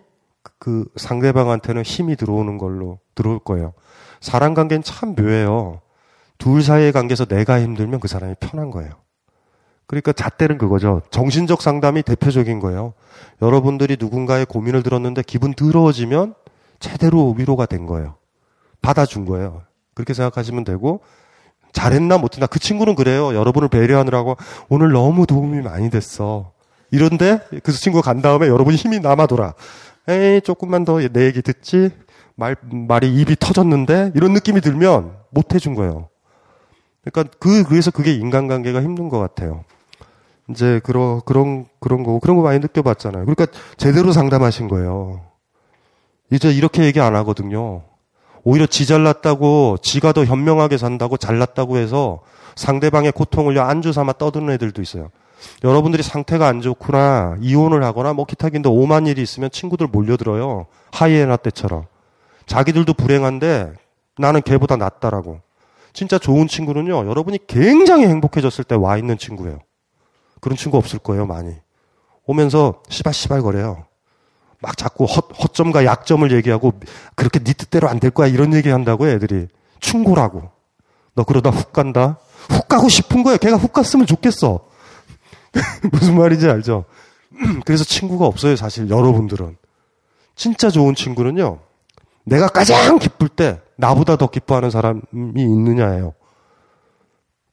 그 0.58 0.86
상대방한테는 0.96 1.84
힘이 1.84 2.16
들어오는 2.16 2.58
걸로 2.58 3.00
들어올 3.14 3.38
거예요. 3.40 3.74
사람 4.20 4.56
관계는 4.56 4.82
참 4.84 5.14
묘해요. 5.16 5.82
둘 6.40 6.64
사이의 6.64 6.92
관계에서 6.92 7.26
내가 7.26 7.62
힘들면 7.62 8.00
그 8.00 8.08
사람이 8.08 8.36
편한 8.40 8.72
거예요. 8.72 8.92
그러니까 9.92 10.14
잣대는 10.14 10.58
그거죠. 10.58 11.02
정신적 11.12 11.62
상담이 11.62 12.04
대표적인 12.04 12.62
거예요. 12.62 12.94
여러분들이 13.42 13.98
누군가의 14.00 14.46
고민을 14.46 14.84
들었는데 14.84 15.22
기분 15.28 15.54
더러워지면 15.54 16.34
제대로 16.80 17.36
위로가 17.38 17.66
된 17.66 17.86
거예요. 17.86 18.16
받아준 18.82 19.26
거예요. 19.26 19.64
그렇게 19.94 20.14
생각하시면 20.14 20.64
되고 20.64 21.02
잘했나 21.74 22.20
못했나 22.20 22.48
그 22.48 22.58
친구는 22.58 22.96
그래요. 22.96 23.36
여러분을 23.36 23.68
배려하느라고 23.68 24.38
오늘 24.70 24.94
너무 24.94 25.28
도움이 25.28 25.62
많이 25.62 25.90
됐어. 25.90 26.54
이런데 26.90 27.42
그 27.62 27.74
친구가 27.74 28.02
간 28.02 28.22
다음에 28.22 28.48
여러분이 28.48 28.78
힘이 28.78 29.02
남아 29.02 29.28
돌아. 29.28 29.56
에이 30.08 30.40
조금만 30.40 30.86
더 30.86 31.02
내 31.02 31.26
얘기 31.26 31.42
듣지 31.42 31.90
말 32.36 32.56
말이 32.64 33.14
입이 33.14 33.36
터졌는데 33.42 34.14
이런 34.16 34.32
느낌이 34.32 34.62
들면 34.62 35.18
못 35.32 35.54
해준 35.54 35.76
거예요. 35.76 36.08
그러니까 37.04 37.36
그 37.40 37.66
그래서 37.66 37.92
그게 37.92 38.14
인간관계가 38.14 38.82
힘든 38.82 39.10
것 39.10 39.20
같아요. 39.20 39.66
이제 40.50 40.82
그런 40.84 41.22
그런 41.22 41.66
그런 41.80 42.04
거 42.04 42.20
그런 42.20 42.36
거 42.38 42.44
많이 42.44 42.60
느껴봤잖아요. 42.60 43.26
그러니까 43.26 43.48
제대로 43.78 44.12
상담하신 44.12 44.68
거예요. 44.68 45.22
이제 46.32 46.52
이렇게 46.52 46.84
얘기 46.84 47.00
안 47.00 47.16
하거든요. 47.16 47.84
오히려 48.44 48.66
지 48.66 48.86
잘났다고 48.86 49.78
지가 49.82 50.14
더 50.14 50.26
현명하게 50.26 50.78
산다고 50.78 51.18
잘났다고 51.18 51.78
해서 51.78 52.20
상대방의 52.56 53.12
고통을 53.12 53.58
안주 53.60 53.94
삼아 53.94 54.14
떠드는 54.14 54.52
애들도 54.54 54.82
있어요. 54.82 55.10
여러분들이 55.64 56.04
상태가 56.04 56.48
안 56.48 56.62
좋구나 56.62 57.36
이혼을 57.40 57.84
하거나 57.84 58.14
뭐 58.14 58.26
기타 58.26 58.50
긴데 58.50 58.70
오만 58.70 59.08
일이 59.08 59.22
있으면 59.22 59.50
친구들 59.52 59.88
몰려들어요. 59.88 60.66
하이에나 60.92 61.38
때처럼. 61.38 61.86
자기들도 62.46 62.94
불행한데 62.94 63.74
나는 64.18 64.42
걔보다 64.42 64.76
낫다라고. 64.76 65.40
진짜 65.94 66.18
좋은 66.18 66.48
친구는요. 66.48 67.08
여러분이 67.10 67.40
굉장히 67.48 68.08
행복해졌을 68.08 68.64
때 68.64 68.76
와 68.76 68.98
있는 68.98 69.18
친구예요. 69.18 69.60
그런 70.42 70.58
친구 70.58 70.78
없을 70.78 71.00
거예요, 71.00 71.26
많이. 71.26 71.56
오면서 72.26 72.82
시발시발 72.90 73.42
거려요. 73.42 73.86
막 74.60 74.78
자꾸 74.78 75.06
헛, 75.06 75.30
허점과 75.42 75.86
약점을 75.86 76.30
얘기하고 76.32 76.74
그렇게 77.16 77.40
네 77.40 77.54
뜻대로 77.54 77.88
안 77.90 78.00
될 78.00 78.12
거야 78.12 78.28
이런 78.28 78.54
얘기 78.54 78.70
한다고 78.70 79.08
애들이 79.08 79.48
충고라고. 79.80 80.50
너 81.16 81.24
그러다 81.24 81.50
훅 81.50 81.74
간다. 81.74 82.18
훅 82.50 82.68
가고 82.68 82.90
싶은 82.90 83.24
거야. 83.24 83.38
걔가 83.38 83.58
훅 83.58 83.74
갔으면 83.74 84.06
좋겠어. 84.06 84.60
무슨 85.92 86.18
말인지 86.18 86.48
알죠? 86.48 86.86
그래서 87.66 87.84
친구가 87.84 88.26
없어요, 88.26 88.56
사실 88.56 88.90
여러분들은. 88.90 89.58
진짜 90.36 90.70
좋은 90.70 90.96
친구는요. 90.96 91.60
내가 92.24 92.48
가장 92.48 93.00
기쁠 93.00 93.30
때 93.30 93.60
나보다 93.78 94.16
더 94.16 94.28
기뻐하는 94.28 94.70
사람이 94.70 95.02
있느냐예요. 95.36 96.14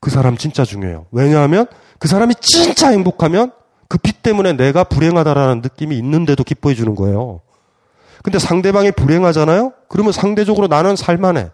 그 0.01 0.11
사람 0.11 0.37
진짜 0.37 0.65
중요해요. 0.65 1.07
왜냐하면 1.11 1.67
그 1.99 2.09
사람이 2.09 2.35
진짜 2.41 2.91
행복하면 2.91 3.53
그빚 3.89 4.23
때문에 4.23 4.53
내가 4.53 4.85
불행하다라는 4.85 5.63
느낌이 5.63 5.97
있는데도 5.99 6.45
기뻐해 6.45 6.75
주는 6.75 6.95
거예요. 6.95 7.41
근데 8.23 8.39
상대방이 8.39 8.93
불행하잖아요? 8.93 9.73
그러면 9.89 10.13
상대적으로 10.13 10.67
나는 10.67 10.97
살만해. 10.97 11.51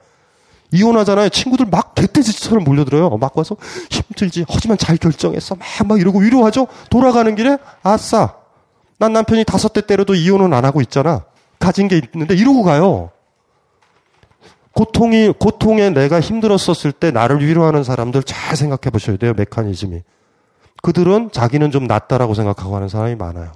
이혼하잖아요. 0.73 1.29
친구들 1.29 1.67
막 1.67 1.95
개떼지처럼 1.95 2.65
몰려들어요. 2.65 3.11
막 3.19 3.37
와서 3.39 3.57
힘들지. 3.91 4.45
하지만 4.49 4.77
잘 4.77 4.97
결정했어. 4.97 5.55
막, 5.55 5.87
막 5.87 6.01
이러고 6.01 6.19
위로하죠? 6.21 6.67
돌아가는 6.91 7.33
길에, 7.35 7.59
아싸. 7.83 8.35
난 8.99 9.13
남편이 9.13 9.45
다섯 9.45 9.73
대 9.73 9.83
때려도 9.83 10.15
이혼은 10.15 10.53
안 10.53 10.65
하고 10.65 10.81
있잖아. 10.81 11.25
가진 11.61 11.87
게 11.87 12.01
있는데 12.13 12.35
이러고 12.35 12.63
가요. 12.63 13.11
고통이, 14.73 15.33
고통에 15.39 15.91
내가 15.91 16.21
힘들었었을 16.21 16.91
때 16.91 17.13
나를 17.13 17.47
위로하는 17.47 17.85
사람들 17.85 18.25
잘 18.25 18.57
생각해 18.57 18.91
보셔야 18.91 19.17
돼요. 19.17 19.33
메커니즘이. 19.37 20.03
그들은 20.85 21.31
자기는 21.33 21.71
좀 21.71 21.87
낫다라고 21.87 22.35
생각하고 22.35 22.77
하는 22.77 22.89
사람이 22.91 23.15
많아요. 23.15 23.53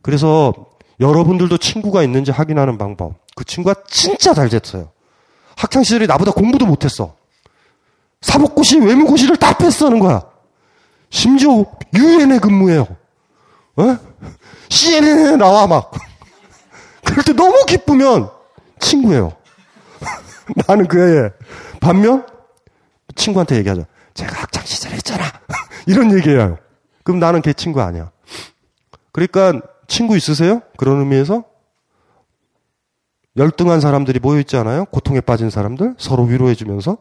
그래서 0.00 0.54
여러분들도 1.00 1.58
친구가 1.58 2.02
있는지 2.02 2.30
확인하는 2.30 2.78
방법. 2.78 3.12
그 3.34 3.44
친구가 3.44 3.82
진짜 3.88 4.32
잘 4.32 4.48
됐어요. 4.48 4.90
학창 5.54 5.82
시절에 5.82 6.06
나보다 6.06 6.32
공부도 6.32 6.64
못했어. 6.64 7.14
사법고시, 8.22 8.78
외무고시를 8.78 9.36
다 9.36 9.54
패스하는 9.58 9.98
거야. 9.98 10.22
심지어 11.10 11.66
유엔에 11.94 12.38
근무해요. 12.38 12.86
어? 13.76 13.98
CNN에 14.70 15.36
나와 15.36 15.66
막. 15.66 15.92
그럴 17.04 17.22
때 17.22 17.34
너무 17.34 17.66
기쁘면 17.66 18.30
친구예요. 18.80 19.34
나는 20.66 20.88
그 20.88 20.98
애에. 20.98 21.30
반면 21.80 22.26
친구한테 23.14 23.56
얘기하죠. 23.56 23.84
제가 24.16 24.42
학창 24.42 24.64
시절에 24.64 24.94
했잖아. 24.94 25.24
이런 25.86 26.12
얘기해요. 26.16 26.58
그럼 27.04 27.20
나는 27.20 27.42
걔 27.42 27.52
친구 27.52 27.80
아니야. 27.80 28.10
그러니까 29.12 29.60
친구 29.86 30.16
있으세요? 30.16 30.62
그런 30.76 30.98
의미에서 31.00 31.44
열등한 33.36 33.80
사람들이 33.80 34.18
모여 34.18 34.40
있지 34.40 34.56
않아요? 34.56 34.86
고통에 34.86 35.20
빠진 35.20 35.50
사람들 35.50 35.94
서로 35.98 36.24
위로해 36.24 36.54
주면서 36.54 36.96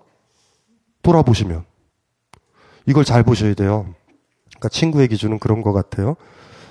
돌아보시면 1.01 1.65
이걸 2.85 3.05
잘 3.05 3.23
보셔야 3.23 3.53
돼요. 3.53 3.93
그러니까 4.49 4.69
친구의 4.69 5.07
기준은 5.07 5.39
그런 5.39 5.61
것 5.61 5.73
같아요. 5.73 6.15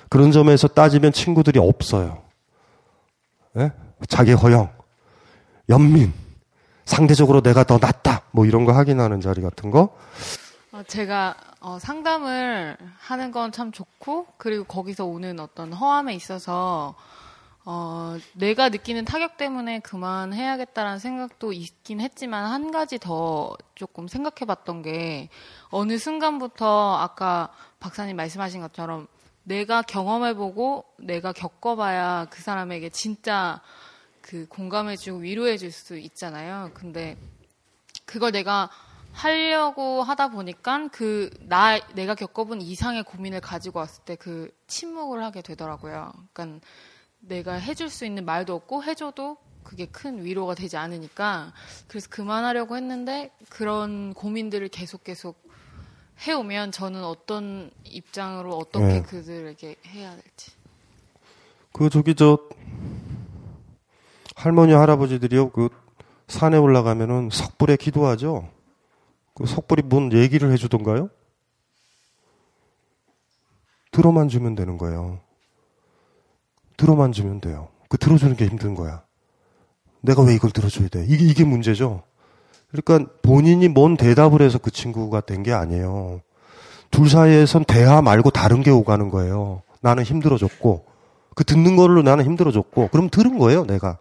그런 0.09 0.31
점에서 0.31 0.67
따지면 0.67 1.11
친구들이 1.11 1.59
없어요. 1.59 2.21
네? 3.53 3.71
자기 4.07 4.33
허영, 4.33 4.71
연민, 5.69 6.13
상대적으로 6.85 7.41
내가 7.41 7.63
더 7.63 7.79
낫다, 7.79 8.14
뭐 8.35 8.45
이런 8.45 8.65
거 8.65 8.73
확인하는 8.73 9.21
자리 9.21 9.41
같은 9.41 9.71
거. 9.71 9.95
어, 10.73 10.83
제가 10.83 11.35
어, 11.61 11.79
상담을 11.79 12.75
하는 12.99 13.31
건 13.31 13.49
참 13.53 13.71
좋고 13.71 14.27
그리고 14.37 14.65
거기서 14.65 15.05
오는 15.05 15.39
어떤 15.39 15.71
허함에 15.71 16.13
있어서 16.15 16.95
어, 17.63 18.17
내가 18.33 18.67
느끼는 18.67 19.05
타격 19.05 19.37
때문에 19.37 19.79
그만해야겠다라는 19.79 20.99
생각도 20.99 21.53
있긴 21.53 22.01
했지만 22.01 22.51
한 22.51 22.71
가지 22.71 22.99
더 22.99 23.55
조금 23.73 24.09
생각해 24.09 24.45
봤던 24.45 24.81
게 24.81 25.29
어느 25.69 25.97
순간부터 25.97 26.97
아까 26.97 27.49
박사님 27.79 28.17
말씀하신 28.17 28.59
것처럼 28.59 29.07
내가 29.43 29.81
경험해 29.81 30.33
보고 30.33 30.83
내가 30.97 31.31
겪어봐야 31.31 32.27
그 32.29 32.41
사람에게 32.41 32.89
진짜 32.89 33.61
그 34.21 34.45
공감해주고 34.49 35.19
위로해줄 35.19 35.71
수 35.71 35.97
있잖아요. 35.97 36.71
근데 36.73 37.15
그걸 38.05 38.31
내가 38.31 38.69
하려고 39.13 40.03
하다 40.03 40.29
보니까 40.29 40.87
그 40.91 41.29
나 41.47 41.79
내가 41.93 42.15
겪어본 42.15 42.61
이상의 42.61 43.03
고민을 43.03 43.39
가지고 43.41 43.79
왔을 43.79 44.03
때 44.03 44.15
그 44.17 44.51
침묵을 44.67 45.23
하게 45.23 45.41
되더라고요. 45.41 46.11
그러니까 46.33 46.65
내가 47.19 47.53
해줄 47.53 47.89
수 47.89 48.05
있는 48.05 48.25
말도 48.25 48.53
없고 48.53 48.83
해줘도 48.83 49.37
그게 49.63 49.85
큰 49.87 50.23
위로가 50.23 50.53
되지 50.53 50.77
않으니까 50.77 51.53
그래서 51.87 52.07
그만하려고 52.09 52.75
했는데 52.75 53.31
그런 53.49 54.13
고민들을 54.13 54.67
계속 54.67 55.03
계속 55.03 55.43
해오면 56.19 56.71
저는 56.71 57.03
어떤 57.03 57.71
입장으로 57.83 58.55
어떻게 58.57 58.85
네. 58.85 59.01
그들에게 59.01 59.75
해야 59.87 60.11
될지. 60.15 60.51
그 61.73 61.89
저기 61.89 62.15
저 62.15 62.37
할머니 64.35 64.73
할아버지들이요 64.73 65.49
그 65.51 65.69
산에 66.27 66.57
올라가면은 66.57 67.29
석불에 67.31 67.77
기도하죠. 67.77 68.49
그 69.33 69.45
석불이 69.45 69.83
뭔 69.83 70.11
얘기를 70.13 70.51
해주던가요? 70.51 71.09
들어만 73.91 74.27
주면 74.27 74.55
되는 74.55 74.77
거예요. 74.77 75.19
들어만 76.77 77.11
주면 77.11 77.39
돼요. 77.41 77.69
그 77.89 77.97
들어주는 77.97 78.35
게 78.35 78.45
힘든 78.45 78.75
거야. 78.75 79.03
내가 80.01 80.21
왜 80.23 80.35
이걸 80.35 80.51
들어줘야 80.51 80.87
돼? 80.89 81.05
이게 81.07 81.25
이게 81.25 81.43
문제죠. 81.43 82.03
그러니까 82.71 83.11
본인이 83.21 83.67
뭔 83.69 83.95
대답을 83.95 84.41
해서 84.41 84.57
그 84.57 84.71
친구가 84.71 85.21
된 85.21 85.43
게 85.43 85.53
아니에요. 85.53 86.21
둘 86.91 87.09
사이에선 87.09 87.65
대화 87.65 88.01
말고 88.01 88.31
다른 88.31 88.61
게 88.61 88.71
오가는 88.71 89.09
거예요. 89.09 89.61
나는 89.81 90.03
힘들어졌고 90.03 90.85
그 91.35 91.43
듣는 91.43 91.75
걸로 91.75 92.01
나는 92.01 92.25
힘들어졌고 92.25 92.89
그럼 92.89 93.09
들은 93.09 93.37
거예요, 93.37 93.65
내가. 93.65 93.97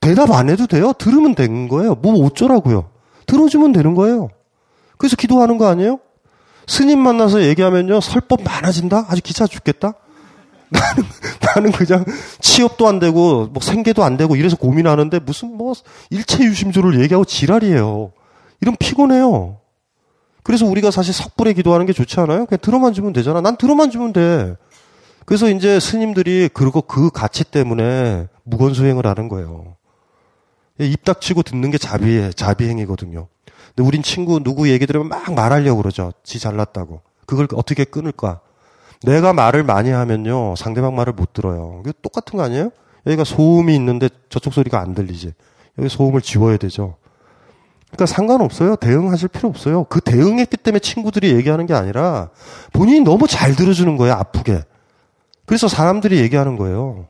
대답 0.00 0.30
안 0.32 0.48
해도 0.48 0.66
돼요. 0.66 0.92
들으면 0.92 1.34
되는 1.34 1.68
거예요. 1.68 1.94
뭐 1.94 2.24
어쩌라고요. 2.24 2.90
들어주면 3.26 3.72
되는 3.72 3.94
거예요. 3.94 4.28
그래서 4.98 5.16
기도하는 5.16 5.58
거 5.58 5.66
아니에요? 5.66 5.98
스님 6.66 6.98
만나서 7.00 7.42
얘기하면요. 7.42 8.00
설법 8.00 8.42
많아진다? 8.42 9.06
아주 9.08 9.22
귀찮아 9.22 9.46
죽겠다? 9.46 9.94
나는, 10.68 11.04
나는 11.40 11.72
그냥 11.72 12.04
취업도 12.40 12.88
안 12.88 12.98
되고, 12.98 13.46
뭐 13.46 13.62
생계도 13.62 14.02
안 14.02 14.16
되고 14.16 14.34
이래서 14.34 14.56
고민하는데 14.56 15.20
무슨 15.20 15.56
뭐 15.56 15.74
일체 16.10 16.42
유심조를 16.42 17.00
얘기하고 17.00 17.24
지랄이에요. 17.24 18.12
이런 18.60 18.76
피곤해요. 18.76 19.58
그래서 20.42 20.66
우리가 20.66 20.90
사실 20.90 21.12
석불에 21.12 21.52
기도하는 21.52 21.86
게 21.86 21.92
좋지 21.92 22.18
않아요? 22.20 22.46
그냥 22.46 22.58
들어만 22.62 22.92
주면 22.92 23.12
되잖아. 23.12 23.40
난 23.40 23.56
들어만 23.56 23.90
주면 23.90 24.12
돼. 24.12 24.56
그래서 25.24 25.50
이제 25.50 25.80
스님들이 25.80 26.48
그리고 26.52 26.80
그 26.82 27.10
가치 27.10 27.42
때문에 27.42 28.28
무건수행을 28.44 29.06
하는 29.06 29.28
거예요. 29.28 29.76
입 30.78 31.04
닥치고 31.04 31.42
듣는 31.42 31.70
게 31.70 31.78
자비, 31.78 32.30
자비행이거든요. 32.34 33.28
근데 33.74 33.86
우린 33.86 34.02
친구 34.02 34.42
누구 34.42 34.68
얘기 34.70 34.86
들으면 34.86 35.08
막 35.08 35.34
말하려고 35.34 35.82
그러죠. 35.82 36.12
지 36.22 36.38
잘났다고. 36.38 37.00
그걸 37.26 37.48
어떻게 37.54 37.84
끊을까? 37.84 38.40
내가 39.02 39.32
말을 39.32 39.64
많이 39.64 39.90
하면요. 39.90 40.54
상대방 40.56 40.94
말을 40.94 41.12
못 41.12 41.32
들어요. 41.32 41.82
이거 41.84 41.92
똑같은 42.02 42.38
거 42.38 42.44
아니에요? 42.44 42.70
여기가 43.06 43.24
소음이 43.24 43.74
있는데 43.74 44.08
저쪽 44.30 44.52
소리가 44.52 44.80
안 44.80 44.94
들리지. 44.94 45.32
여기 45.78 45.88
소음을 45.88 46.22
지워야 46.22 46.56
되죠. 46.56 46.96
그러니까 47.86 48.06
상관없어요. 48.06 48.76
대응하실 48.76 49.28
필요 49.28 49.48
없어요. 49.48 49.84
그 49.84 50.00
대응했기 50.00 50.56
때문에 50.56 50.80
친구들이 50.80 51.34
얘기하는 51.34 51.66
게 51.66 51.74
아니라 51.74 52.30
본인이 52.72 53.00
너무 53.00 53.26
잘 53.26 53.54
들어주는 53.54 53.96
거예요. 53.96 54.14
아프게. 54.14 54.62
그래서 55.44 55.68
사람들이 55.68 56.18
얘기하는 56.18 56.56
거예요. 56.56 57.06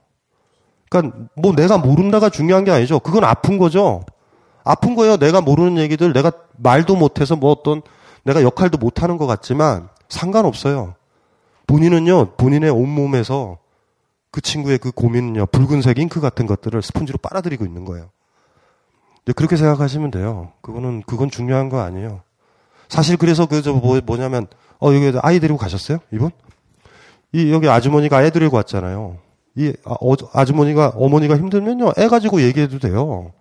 그러니까 0.88 1.18
뭐 1.34 1.54
내가 1.54 1.78
모른다가 1.78 2.28
중요한 2.28 2.64
게 2.64 2.70
아니죠. 2.70 2.98
그건 3.00 3.24
아픈 3.24 3.58
거죠. 3.58 4.04
아픈 4.64 4.94
거예요. 4.94 5.16
내가 5.16 5.40
모르는 5.40 5.78
얘기들, 5.78 6.12
내가 6.12 6.32
말도 6.56 6.96
못해서 6.96 7.36
뭐 7.36 7.50
어떤 7.52 7.82
내가 8.24 8.42
역할도 8.42 8.78
못하는 8.78 9.16
것 9.16 9.26
같지만 9.26 9.88
상관없어요. 10.08 10.94
본인은요, 11.66 12.32
본인의 12.36 12.70
온몸에서 12.70 13.58
그 14.30 14.40
친구의 14.40 14.78
그 14.78 14.90
고민은요, 14.92 15.46
붉은색 15.46 15.98
잉크 15.98 16.20
같은 16.20 16.46
것들을 16.46 16.82
스펀지로 16.82 17.18
빨아들이고 17.18 17.64
있는 17.64 17.84
거예요. 17.84 18.10
그렇게 19.34 19.56
생각하시면 19.56 20.10
돼요. 20.10 20.52
그거는, 20.60 21.02
그건 21.06 21.30
중요한 21.30 21.68
거 21.68 21.80
아니에요. 21.80 22.20
사실 22.88 23.16
그래서 23.16 23.46
그, 23.46 23.62
저, 23.62 23.72
뭐, 23.72 24.00
뭐냐면, 24.04 24.46
어, 24.80 24.92
여기 24.92 25.16
아이 25.22 25.40
데리고 25.40 25.58
가셨어요? 25.58 25.98
이분? 26.12 26.30
이, 27.32 27.52
여기 27.52 27.68
아주머니가 27.68 28.22
애 28.22 28.30
데리고 28.30 28.56
왔잖아요. 28.56 29.18
이, 29.56 29.72
아, 29.84 29.94
어, 30.00 30.14
아주머니가, 30.32 30.92
어머니가 30.96 31.36
힘들면요, 31.36 31.92
애 31.98 32.08
가지고 32.08 32.42
얘기해도 32.42 32.78
돼요. 32.78 33.32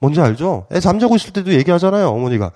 뭔지 0.00 0.20
알죠? 0.20 0.66
애 0.72 0.80
잠자고 0.80 1.16
있을 1.16 1.32
때도 1.32 1.52
얘기하잖아요, 1.52 2.08
어머니가. 2.08 2.52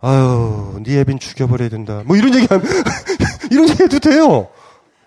아유, 0.00 0.80
네 0.84 1.00
애빈 1.00 1.18
죽여버려야 1.18 1.68
된다. 1.68 2.02
뭐 2.06 2.16
이런 2.16 2.34
얘기 2.34 2.46
하면, 2.46 2.64
이런 3.50 3.68
얘기 3.68 3.82
해도 3.82 3.98
돼요. 3.98 4.48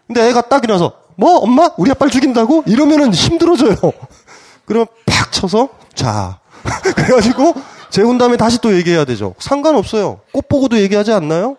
근데 0.08 0.28
애가 0.30 0.42
딱 0.50 0.64
일어나서, 0.64 0.94
뭐, 1.16 1.38
엄마? 1.40 1.70
우리 1.78 1.92
아빠를 1.92 2.12
죽인다고? 2.12 2.64
이러면은 2.68 3.14
힘들어져요. 3.14 3.76
그러면 4.66 4.88
팍 5.06 5.32
쳐서, 5.32 5.70
자. 5.94 6.40
그래가지고, 6.96 7.54
재운 7.90 8.18
다음에 8.18 8.38
다시 8.38 8.60
또 8.62 8.76
얘기해야 8.76 9.06
되죠. 9.06 9.34
상관없어요. 9.40 10.20
꽃 10.32 10.48
보고도 10.48 10.80
얘기하지 10.80 11.12
않나요? 11.12 11.58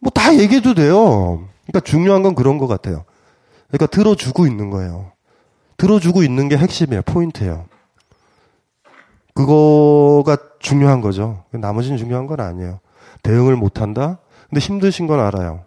뭐 0.00 0.10
다 0.12 0.36
얘기해도 0.36 0.74
돼요. 0.74 1.48
그러니까 1.66 1.80
중요한 1.84 2.22
건 2.22 2.34
그런 2.34 2.58
것 2.58 2.66
같아요. 2.66 3.04
그러니까 3.68 3.86
들어주고 3.86 4.46
있는 4.46 4.70
거예요. 4.70 5.12
들어주고 5.76 6.22
있는 6.22 6.48
게 6.48 6.56
핵심이에요. 6.56 7.02
포인트예요. 7.02 7.66
그거가 9.34 10.38
중요한 10.58 11.00
거죠. 11.00 11.44
나머지는 11.50 11.98
중요한 11.98 12.26
건 12.26 12.40
아니에요. 12.40 12.80
대응을 13.22 13.56
못한다? 13.56 14.18
근데 14.48 14.60
힘드신 14.60 15.06
건 15.06 15.20
알아요. 15.20 15.64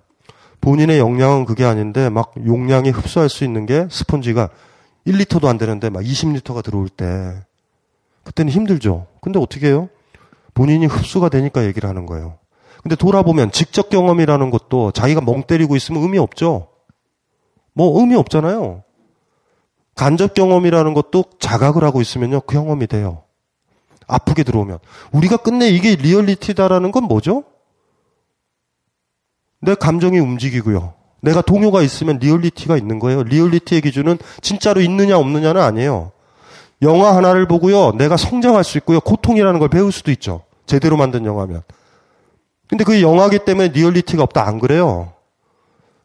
본인의 0.61 0.99
역량은 0.99 1.45
그게 1.45 1.63
아닌데 1.65 2.09
막 2.09 2.33
용량이 2.45 2.89
흡수할 2.89 3.29
수 3.29 3.43
있는 3.43 3.65
게 3.65 3.87
스펀지가 3.89 4.49
1리터도 5.07 5.45
안 5.45 5.57
되는데 5.57 5.89
막 5.89 6.01
20리터가 6.01 6.63
들어올 6.63 6.89
때 6.89 7.35
그때는 8.23 8.51
힘들죠. 8.51 9.07
근데 9.21 9.39
어떻게 9.39 9.67
해요? 9.67 9.89
본인이 10.53 10.85
흡수가 10.85 11.29
되니까 11.29 11.65
얘기를 11.65 11.87
하는 11.87 12.05
거예요. 12.05 12.37
근데 12.81 12.95
돌아보면 12.95 13.51
직접 13.51 13.89
경험이라는 13.89 14.49
것도 14.51 14.91
자기가 14.91 15.21
멍 15.21 15.43
때리고 15.43 15.75
있으면 15.75 16.01
의미 16.01 16.17
없죠. 16.17 16.67
뭐 17.79 17.97
의미 18.01 18.15
없잖아요. 18.15 18.83
간접 19.95 20.33
경험이라는 20.33 20.93
것도 20.93 21.23
자각을 21.39 21.85
하고 21.85 22.01
있으면요. 22.01 22.41
그 22.41 22.55
경험이 22.55 22.87
돼요. 22.87 23.23
아프게 24.05 24.43
들어오면. 24.43 24.79
우리가 25.13 25.37
끝내 25.37 25.69
이게 25.69 25.95
리얼리티다라는 25.95 26.91
건 26.91 27.05
뭐죠? 27.05 27.45
내 29.61 29.75
감정이 29.75 30.19
움직이고요. 30.19 30.93
내가 31.21 31.41
동요가 31.41 31.81
있으면 31.81 32.17
리얼리티가 32.17 32.75
있는 32.75 32.99
거예요. 32.99 33.23
리얼리티의 33.23 33.79
기준은 33.79 34.17
진짜로 34.41 34.81
있느냐 34.81 35.17
없느냐는 35.17 35.61
아니에요. 35.61 36.11
영화 36.81 37.15
하나를 37.15 37.47
보고요. 37.47 37.93
내가 37.93 38.17
성장할 38.17 38.65
수 38.65 38.77
있고요. 38.79 38.99
고통이라는 38.99 39.57
걸 39.57 39.69
배울 39.69 39.93
수도 39.93 40.11
있죠. 40.11 40.41
제대로 40.65 40.97
만든 40.97 41.23
영화면. 41.23 41.61
근데 42.67 42.83
그 42.83 43.01
영화기 43.01 43.45
때문에 43.45 43.69
리얼리티가 43.69 44.21
없다. 44.23 44.45
안 44.45 44.59
그래요? 44.59 45.13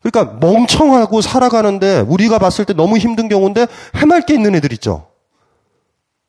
그러니까 0.05 0.37
멍청하고 0.39 1.23
살아가는데 1.23 2.01
우리가 2.01 2.39
봤을 2.39 2.67
때 2.67 2.75
너무 2.75 2.99
힘든 2.99 3.29
경우인데 3.29 3.67
해맑게 3.97 4.35
있는 4.35 4.55
애들 4.55 4.73
있죠. 4.75 5.07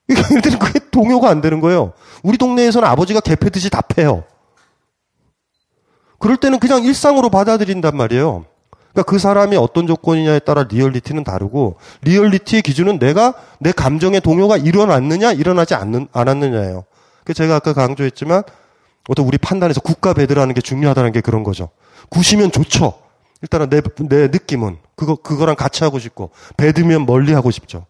얘들은 0.09 0.59
그게 0.59 0.79
동요가 0.91 1.29
안 1.29 1.41
되는 1.41 1.59
거예요. 1.59 1.91
우리 2.23 2.37
동네에서는 2.37 2.87
아버지가 2.87 3.19
개 3.19 3.35
패듯이 3.35 3.69
다 3.69 3.81
패요. 3.81 4.23
그럴 6.19 6.37
때는 6.37 6.59
그냥 6.59 6.83
일상으로 6.83 7.29
받아들인단 7.29 7.97
말이에요. 7.97 8.45
그러니까 8.93 9.03
그 9.03 9.19
사람이 9.19 9.57
어떤 9.57 9.87
조건이냐에 9.87 10.39
따라 10.39 10.63
리얼리티는 10.63 11.25
다르고 11.25 11.75
리얼리티의 12.03 12.61
기준은 12.61 12.97
내가 12.97 13.33
내 13.59 13.73
감정의 13.73 14.21
동요가 14.21 14.55
일어났느냐 14.55 15.33
일어나지 15.33 15.75
않는, 15.75 16.07
않았느냐예요. 16.13 16.85
그 17.25 17.33
제가 17.33 17.55
아까 17.55 17.73
강조했지만 17.73 18.43
어떤 19.09 19.25
우리 19.25 19.37
판단에서 19.37 19.81
국가 19.81 20.13
배드라는 20.13 20.53
게 20.53 20.61
중요하다는 20.61 21.11
게 21.11 21.19
그런 21.19 21.43
거죠. 21.43 21.69
구시면 22.09 22.51
좋죠. 22.51 23.04
일단은 23.41 23.69
내, 23.69 23.81
내 23.81 24.27
느낌은 24.27 24.77
그거 24.95 25.15
그거랑 25.15 25.55
같이 25.55 25.83
하고 25.83 25.99
싶고 25.99 26.31
배드면 26.57 27.05
멀리 27.05 27.33
하고 27.33 27.51
싶죠. 27.51 27.85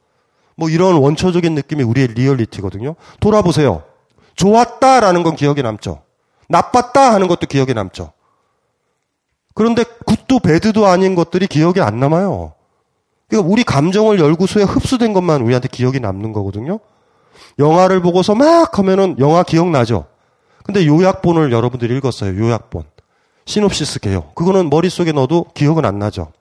뭐 0.55 0.69
이런 0.69 0.95
원초적인 0.95 1.53
느낌이 1.55 1.83
우리의 1.83 2.07
리얼리티거든요. 2.09 2.95
돌아보세요. 3.19 3.83
좋았다라는 4.35 5.23
건 5.23 5.35
기억에 5.35 5.61
남죠. 5.61 6.01
나빴다 6.49 7.13
하는 7.13 7.27
것도 7.27 7.47
기억에 7.47 7.73
남죠. 7.73 8.11
그런데 9.53 9.83
굿도 9.83 10.39
배드도 10.39 10.85
아닌 10.85 11.15
것들이 11.15 11.47
기억에 11.47 11.79
안 11.81 11.99
남아요. 11.99 12.53
그러니까 13.27 13.49
우리 13.51 13.63
감정을 13.63 14.19
열구소에 14.19 14.63
흡수된 14.63 15.13
것만 15.13 15.41
우리한테 15.41 15.67
기억이 15.69 15.99
남는 15.99 16.33
거거든요. 16.33 16.79
영화를 17.59 18.01
보고서 18.01 18.35
막 18.35 18.77
하면은 18.77 19.15
영화 19.19 19.43
기억나죠. 19.43 20.05
근데 20.63 20.85
요약본을 20.85 21.51
여러분들이 21.51 21.95
읽었어요. 21.97 22.37
요약본. 22.37 22.83
시놉시스 23.45 23.99
개요. 23.99 24.31
그거는 24.35 24.69
머릿속에 24.69 25.11
넣어도 25.11 25.45
기억은 25.53 25.85
안 25.85 25.99
나죠. 25.99 26.31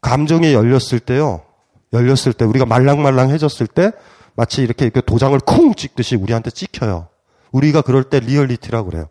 감정이 0.00 0.52
열렸을 0.52 1.00
때요. 1.00 1.42
열렸을 1.92 2.32
때 2.32 2.44
우리가 2.44 2.66
말랑말랑해졌을 2.66 3.66
때 3.66 3.92
마치 4.34 4.62
이렇게, 4.62 4.84
이렇게 4.84 5.00
도장을 5.00 5.38
쿵 5.40 5.74
찍듯이 5.74 6.16
우리한테 6.16 6.50
찍혀요. 6.50 7.08
우리가 7.50 7.82
그럴 7.82 8.04
때 8.04 8.20
리얼리티라고 8.20 8.90
그래요. 8.90 9.08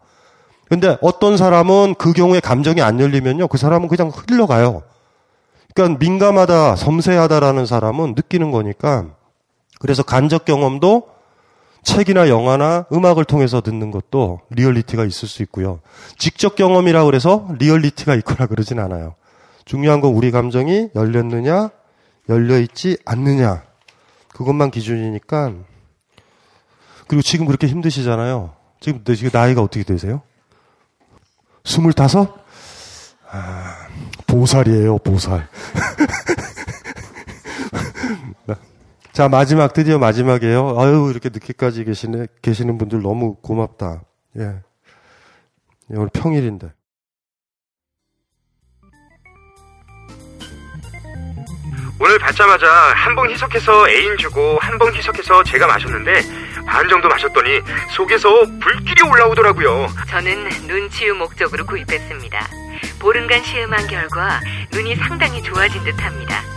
근데 0.69 0.97
어떤 1.01 1.37
사람은 1.37 1.95
그 1.97 2.13
경우에 2.13 2.39
감정이 2.39 2.81
안 2.81 2.99
열리면요. 2.99 3.47
그 3.47 3.57
사람은 3.57 3.87
그냥 3.87 4.11
흘러가요. 4.13 4.83
그러니까 5.73 5.99
민감하다, 5.99 6.75
섬세하다라는 6.75 7.65
사람은 7.65 8.15
느끼는 8.15 8.51
거니까 8.51 9.07
그래서 9.79 10.03
간접 10.03 10.45
경험도 10.45 11.07
책이나 11.83 12.29
영화나 12.29 12.85
음악을 12.91 13.25
통해서 13.25 13.61
듣는 13.61 13.91
것도 13.91 14.41
리얼리티가 14.49 15.05
있을 15.05 15.27
수 15.27 15.41
있고요. 15.43 15.79
직접 16.17 16.55
경험이라 16.55 17.05
그래서 17.05 17.47
리얼리티가 17.59 18.15
있거나 18.15 18.47
그러진 18.47 18.79
않아요. 18.79 19.15
중요한 19.65 20.01
건 20.01 20.13
우리 20.13 20.31
감정이 20.31 20.89
열렸느냐, 20.95 21.69
열려있지 22.29 22.97
않느냐. 23.05 23.63
그것만 24.29 24.71
기준이니까. 24.71 25.53
그리고 27.07 27.21
지금 27.21 27.45
그렇게 27.45 27.67
힘드시잖아요. 27.67 28.53
지금, 28.79 29.03
나이가 29.31 29.61
어떻게 29.61 29.83
되세요? 29.83 30.21
스물다섯? 31.63 32.33
아, 33.29 33.87
보살이에요, 34.27 34.99
보살. 34.99 35.47
자, 39.17 39.27
마지막, 39.27 39.73
드디어 39.73 39.97
마지막이에요. 39.97 40.79
아유, 40.79 41.07
이렇게 41.09 41.29
늦게까지 41.29 41.85
계시네, 41.85 42.27
계시는 42.43 42.77
분들 42.77 43.01
너무 43.01 43.33
고맙다. 43.41 44.03
예. 44.37 44.43
예 44.43 45.95
오늘 45.95 46.09
평일인데. 46.13 46.71
오늘 51.99 52.19
받자마자 52.19 52.67
한봉 52.93 53.31
희석해서 53.31 53.89
애인 53.89 54.17
주고 54.17 54.59
한봉 54.61 54.93
희석해서 54.93 55.43
제가 55.45 55.65
마셨는데 55.65 56.21
반 56.67 56.87
정도 56.87 57.07
마셨더니 57.07 57.61
속에서 57.95 58.29
불길이 58.61 59.01
올라오더라고요. 59.01 59.87
저는 60.09 60.47
눈치유 60.67 61.15
목적으로 61.15 61.65
구입했습니다. 61.65 62.39
보름간 62.99 63.41
시음한 63.41 63.87
결과 63.87 64.39
눈이 64.71 64.95
상당히 64.97 65.41
좋아진 65.41 65.83
듯합니다. 65.83 66.56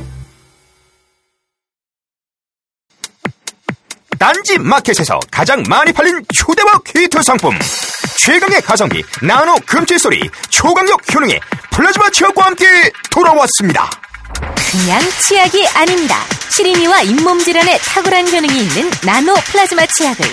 딴지 4.21 4.59
마켓에서 4.59 5.19
가장 5.31 5.63
많이 5.67 5.91
팔린 5.91 6.23
초대박 6.31 6.83
히트 6.95 7.23
상품 7.23 7.57
최강의 8.19 8.61
가성비 8.61 9.03
나노 9.23 9.55
금칠 9.65 9.97
소리 9.97 10.29
초강력 10.47 11.01
효능의 11.11 11.39
플라즈마 11.71 12.07
치약과 12.11 12.45
함께 12.45 12.65
돌아왔습니다. 13.09 13.89
그냥 14.69 15.01
치약이 15.25 15.67
아닙니다. 15.69 16.17
시린이와 16.51 17.01
잇몸 17.01 17.39
질환에 17.39 17.79
탁월한 17.79 18.27
효능이 18.31 18.59
있는 18.59 18.91
나노 19.03 19.33
플라즈마 19.33 19.87
치약을 19.87 20.23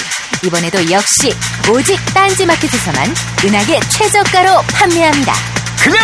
이번에도 0.44 0.90
역시 0.90 1.34
오직 1.70 1.98
딴지 2.12 2.44
마켓에서만 2.44 3.14
은하계 3.42 3.80
최저가로 3.88 4.64
판매합니다. 4.70 5.57
그냥 5.82 5.98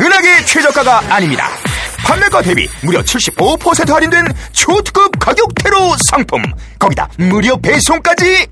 은하계 0.00 0.44
최저가가 0.44 1.14
아닙니다. 1.14 1.48
판매가 2.04 2.42
대비 2.42 2.68
무려 2.82 3.02
75% 3.02 3.92
할인된 3.92 4.24
초특급 4.52 5.18
가격대로 5.18 5.96
상품. 6.10 6.42
거기다 6.78 7.08
무료 7.18 7.56
배송까지. 7.60 8.46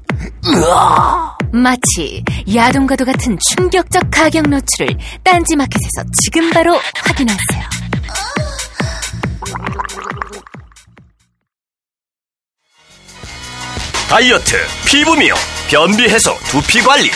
으아! 0.46 1.36
마치 1.52 2.24
야동과도 2.52 3.04
같은 3.04 3.38
충격적 3.50 4.10
가격 4.10 4.48
노출을 4.48 4.88
딴지 5.22 5.54
마켓에서 5.54 6.02
지금 6.24 6.50
바로 6.50 6.80
확인하세요. 6.96 7.64
다이어트, 14.08 14.56
피부 14.86 15.16
미용, 15.16 15.36
변비 15.68 16.04
해소, 16.04 16.36
두피 16.48 16.80
관리. 16.80 17.10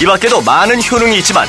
이 0.00 0.06
밖에도 0.06 0.40
많은 0.40 0.80
효능이 0.82 1.18
있지만 1.18 1.48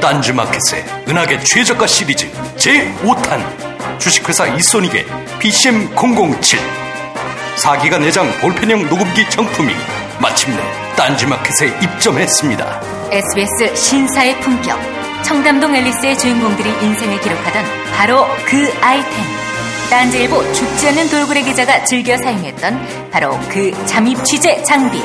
딴지마켓의 0.00 0.84
은하계 1.08 1.40
최저가 1.40 1.86
시리즈 1.86 2.30
제5탄 2.56 3.98
주식회사 3.98 4.46
이소닉의 4.46 5.06
PCM007 5.38 6.58
4기가 7.56 8.00
내장 8.00 8.30
볼펜형 8.40 8.88
녹음기 8.88 9.28
정품이 9.30 9.72
마침내 10.20 10.58
딴지마켓에 10.96 11.66
입점했습니다. 11.82 12.80
SBS 13.10 13.74
신사의 13.74 14.40
품격. 14.40 14.78
청담동 15.22 15.74
앨리스의 15.74 16.18
주인공들이 16.18 16.68
인생을 16.68 17.20
기록하던 17.20 17.64
바로 17.96 18.26
그 18.46 18.72
아이템. 18.80 19.12
딴지일보 19.90 20.52
죽지 20.52 20.88
않는 20.88 21.08
돌고래 21.08 21.42
기자가 21.42 21.84
즐겨 21.84 22.16
사용했던 22.16 23.10
바로 23.10 23.38
그 23.48 23.72
잠입 23.86 24.22
취재 24.24 24.62
장비. 24.62 25.02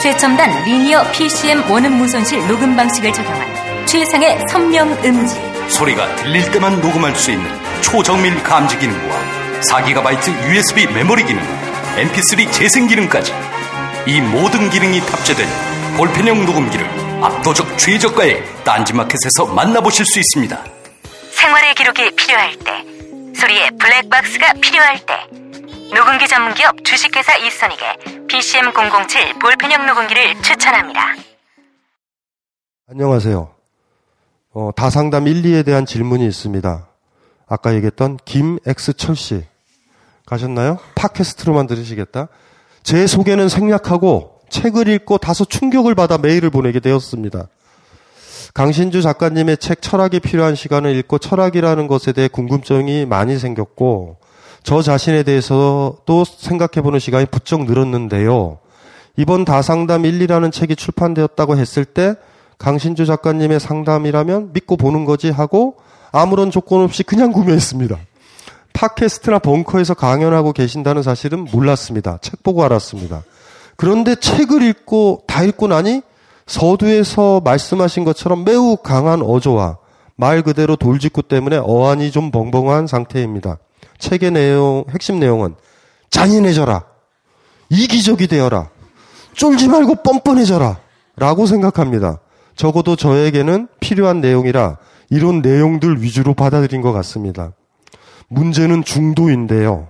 최첨단 0.00 0.64
리니어 0.64 1.10
PCM 1.12 1.70
원음 1.70 1.92
무손실 1.92 2.46
녹음 2.46 2.76
방식을 2.76 3.12
적용한 3.12 3.71
최상의 3.86 4.38
선명 4.50 4.90
음질. 5.04 5.70
소리가 5.70 6.16
들릴 6.16 6.50
때만 6.50 6.80
녹음할 6.80 7.14
수 7.16 7.30
있는 7.30 7.48
초정밀 7.82 8.42
감지 8.42 8.78
기능과 8.78 9.16
4GB 9.62 10.50
USB 10.50 10.86
메모리 10.86 11.24
기능, 11.24 11.42
MP3 11.96 12.50
재생 12.52 12.86
기능까지 12.86 13.32
이 14.06 14.20
모든 14.20 14.70
기능이 14.70 15.00
탑재된 15.00 15.46
볼펜형 15.96 16.44
녹음기를 16.44 16.86
압도적 17.22 17.78
최저가에 17.78 18.42
딴지마켓에서 18.64 19.46
만나보실 19.46 20.04
수 20.06 20.18
있습니다. 20.18 20.64
생활의 21.30 21.74
기록이 21.74 22.10
필요할 22.16 22.56
때, 22.58 22.84
소리의 23.38 23.70
블랙박스가 23.78 24.54
필요할 24.60 24.98
때, 25.06 25.14
녹음기 25.94 26.26
전문기업 26.26 26.84
주식회사 26.84 27.36
이선익의 27.36 28.26
PCM007 28.28 29.40
볼펜형 29.40 29.86
녹음기를 29.86 30.42
추천합니다. 30.42 31.14
안녕하세요. 32.88 33.51
어, 34.54 34.70
다상담 34.76 35.28
1, 35.28 35.42
2에 35.42 35.64
대한 35.64 35.86
질문이 35.86 36.26
있습니다. 36.26 36.86
아까 37.48 37.74
얘기했던 37.74 38.18
김X철 38.24 39.16
씨. 39.16 39.44
가셨나요? 40.26 40.78
팟캐스트로만 40.94 41.66
들으시겠다. 41.66 42.28
제 42.82 43.06
소개는 43.06 43.48
생략하고 43.48 44.40
책을 44.50 44.88
읽고 44.88 45.18
다소 45.18 45.44
충격을 45.44 45.94
받아 45.94 46.18
메일을 46.18 46.50
보내게 46.50 46.80
되었습니다. 46.80 47.48
강신주 48.52 49.00
작가님의 49.00 49.56
책 49.56 49.80
철학이 49.80 50.20
필요한 50.20 50.54
시간을 50.54 50.94
읽고 50.96 51.18
철학이라는 51.18 51.86
것에 51.86 52.12
대해 52.12 52.28
궁금증이 52.28 53.06
많이 53.06 53.38
생겼고 53.38 54.18
저 54.62 54.82
자신에 54.82 55.22
대해서도 55.22 56.24
생각해보는 56.24 56.98
시간이 56.98 57.26
부쩍 57.26 57.64
늘었는데요. 57.64 58.58
이번 59.16 59.46
다상담 59.46 60.04
1, 60.04 60.18
2라는 60.26 60.52
책이 60.52 60.76
출판되었다고 60.76 61.56
했을 61.56 61.86
때 61.86 62.14
강신주 62.62 63.06
작가님의 63.06 63.58
상담이라면 63.58 64.52
믿고 64.52 64.76
보는 64.76 65.04
거지 65.04 65.30
하고 65.30 65.78
아무런 66.12 66.52
조건 66.52 66.82
없이 66.82 67.02
그냥 67.02 67.32
구매했습니다. 67.32 67.98
팟캐스트나 68.72 69.40
벙커에서 69.40 69.94
강연하고 69.94 70.52
계신다는 70.52 71.02
사실은 71.02 71.44
몰랐습니다. 71.52 72.18
책 72.22 72.44
보고 72.44 72.62
알았습니다. 72.62 73.24
그런데 73.76 74.14
책을 74.14 74.62
읽고 74.62 75.24
다 75.26 75.42
읽고 75.42 75.66
나니 75.66 76.02
서두에서 76.46 77.40
말씀하신 77.40 78.04
것처럼 78.04 78.44
매우 78.44 78.76
강한 78.76 79.22
어조와 79.22 79.78
말 80.14 80.42
그대로 80.42 80.76
돌직구 80.76 81.24
때문에 81.24 81.56
어안이 81.56 82.12
좀 82.12 82.30
벙벙한 82.30 82.86
상태입니다. 82.86 83.58
책의 83.98 84.30
내용, 84.30 84.84
핵심 84.90 85.18
내용은 85.18 85.56
잔인해져라. 86.10 86.84
이기적이 87.70 88.28
되어라. 88.28 88.70
쫄지 89.34 89.66
말고 89.66 89.96
뻔뻔해져라. 90.04 90.78
라고 91.16 91.46
생각합니다. 91.46 92.20
적어도 92.54 92.96
저에게는 92.96 93.68
필요한 93.80 94.20
내용이라 94.20 94.78
이런 95.10 95.42
내용들 95.42 96.02
위주로 96.02 96.34
받아들인 96.34 96.80
것 96.80 96.92
같습니다. 96.92 97.52
문제는 98.28 98.84
중도인데요. 98.84 99.88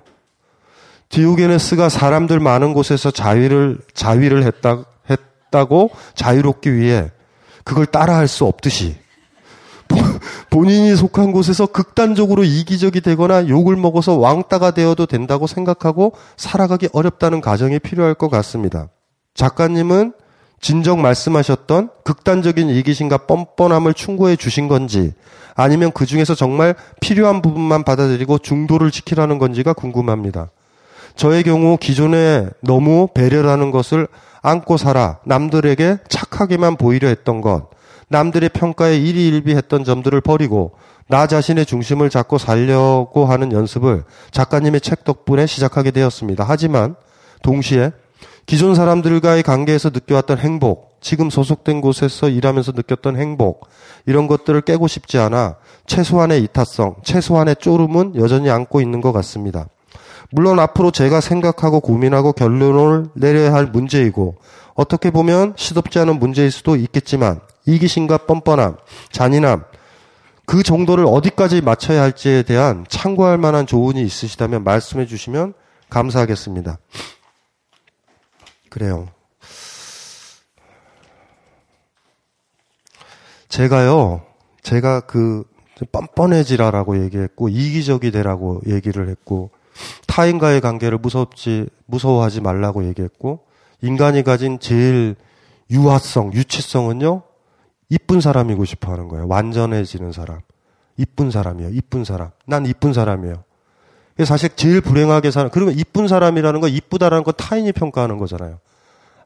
디오게네스가 1.09 1.89
사람들 1.89 2.41
많은 2.41 2.73
곳에서 2.73 3.11
자위를, 3.11 3.79
자위를 3.93 4.45
했다, 4.45 4.85
했다고 5.11 5.91
자유롭기 6.15 6.75
위해 6.75 7.11
그걸 7.65 7.87
따라할 7.87 8.27
수 8.29 8.47
없듯이 8.47 8.97
본인이 10.51 10.97
속한 10.97 11.33
곳에서 11.33 11.67
극단적으로 11.67 12.45
이기적이 12.45 13.01
되거나 13.03 13.49
욕을 13.49 13.77
먹어서 13.77 14.17
왕따가 14.17 14.73
되어도 14.73 15.07
된다고 15.07 15.47
생각하고 15.47 16.15
살아가기 16.37 16.89
어렵다는 16.93 17.41
가정이 17.41 17.79
필요할 17.79 18.15
것 18.15 18.29
같습니다. 18.29 18.89
작가님은 19.35 20.13
진정 20.63 21.03
말씀하셨던 21.03 21.91
극단적인 22.05 22.71
이기심과 22.71 23.27
뻔뻔함을 23.27 23.93
충고해 23.93 24.37
주신 24.37 24.69
건지 24.69 25.13
아니면 25.55 25.91
그 25.93 26.07
중에서 26.07 26.35
정말 26.35 26.75
필요한 27.01 27.43
부분만 27.43 27.83
받아들이고 27.83 28.39
중도를 28.39 28.91
지키라는 28.91 29.39
건지가 29.39 29.73
궁금합니다. 29.75 30.51
저의 31.17 31.43
경우 31.43 31.77
기존에 31.77 32.49
너무 32.63 33.09
배려라는 33.13 33.71
것을 33.73 34.07
안고 34.41 34.77
살아 34.77 35.19
남들에게 35.27 35.99
착하게만 36.09 36.77
보이려 36.77 37.09
했던 37.09 37.41
것, 37.41 37.69
남들의 38.09 38.49
평가에 38.51 38.97
일희일비했던 38.97 39.85
점들을 39.85 40.21
버리고 40.21 40.73
나 41.09 41.27
자신의 41.27 41.67
중심을 41.67 42.09
잡고 42.09 42.39
살려고 42.39 43.27
하는 43.27 43.53
연습을 43.53 44.05
작가님의 44.31 44.81
책 44.81 45.05
덕분에 45.05 45.47
시작하게 45.47 45.91
되었습니다. 45.91 46.45
하지만 46.47 46.95
동시에 47.43 47.91
기존 48.47 48.75
사람들과의 48.75 49.43
관계에서 49.43 49.91
느껴왔던 49.91 50.39
행복, 50.39 50.99
지금 51.01 51.31
소속된 51.31 51.81
곳에서 51.81 52.29
일하면서 52.29 52.73
느꼈던 52.73 53.17
행복, 53.17 53.69
이런 54.07 54.27
것들을 54.27 54.61
깨고 54.63 54.89
싶지 54.89 55.19
않아 55.19 55.57
최소한의 55.87 56.43
이타성, 56.45 56.97
최소한의 57.03 57.57
쪼름은 57.57 58.17
여전히 58.17 58.51
안고 58.51 58.81
있는 58.81 59.01
것 59.01 59.13
같습니다. 59.13 59.69
물론 60.31 60.59
앞으로 60.59 60.91
제가 60.91 61.21
생각하고 61.21 61.81
고민하고 61.81 62.33
결론을 62.33 63.07
내려야 63.15 63.53
할 63.53 63.67
문제이고 63.67 64.37
어떻게 64.75 65.11
보면 65.11 65.53
시덥지 65.57 65.99
않은 65.99 66.19
문제일 66.19 66.51
수도 66.51 66.75
있겠지만 66.75 67.41
이기심과 67.67 68.19
뻔뻔함, 68.27 68.77
잔인함 69.11 69.65
그 70.47 70.63
정도를 70.63 71.05
어디까지 71.07 71.61
맞춰야 71.61 72.03
할지에 72.03 72.43
대한 72.43 72.85
참고할 72.89 73.39
만한 73.39 73.67
조언이 73.67 74.03
있으시다면 74.03 74.65
말씀해 74.65 75.07
주시면 75.07 75.55
감사하겠습니다. 75.91 76.79
그래요. 78.73 79.07
제가요, 83.51 84.23
제가 84.63 85.01
그 85.01 85.45
뻔뻔해지라라고 85.93 87.05
얘기했고 87.05 87.51
이기적이 87.51 88.13
되라고 88.13 88.63
얘기를 88.67 89.11
했고 89.11 89.51
타인과의 90.07 90.63
관계를 90.63 90.97
무섭지 90.97 91.69
무서워하지 91.85 92.41
말라고 92.41 92.87
얘기했고 92.87 93.41
인간이 93.83 94.23
가진 94.23 94.59
제일 94.59 95.17
유화성, 95.71 96.33
유치성은요 96.33 97.25
이쁜 97.91 98.23
사람이고 98.23 98.65
싶어 98.65 98.91
하는 98.91 99.09
거예요. 99.09 99.29
완전해지는 99.29 100.13
사람. 100.13 100.41
이쁜 100.97 101.31
사람이에요. 101.31 101.73
이쁜 101.75 102.05
사람. 102.05 102.31
난 102.47 102.65
이쁜 102.65 102.95
사람이에요. 102.95 103.45
사실 104.25 104.51
제일 104.57 104.81
불행하게 104.81 105.31
사는, 105.31 105.51
그러면 105.51 105.75
이쁜 105.77 106.09
사람이라는 106.09 106.61
거, 106.61 106.69
이쁘다라는 106.69 107.25
건 107.25 107.35
타인이 107.37 107.73
평가하는 107.73 108.19
거잖아요. 108.19 108.59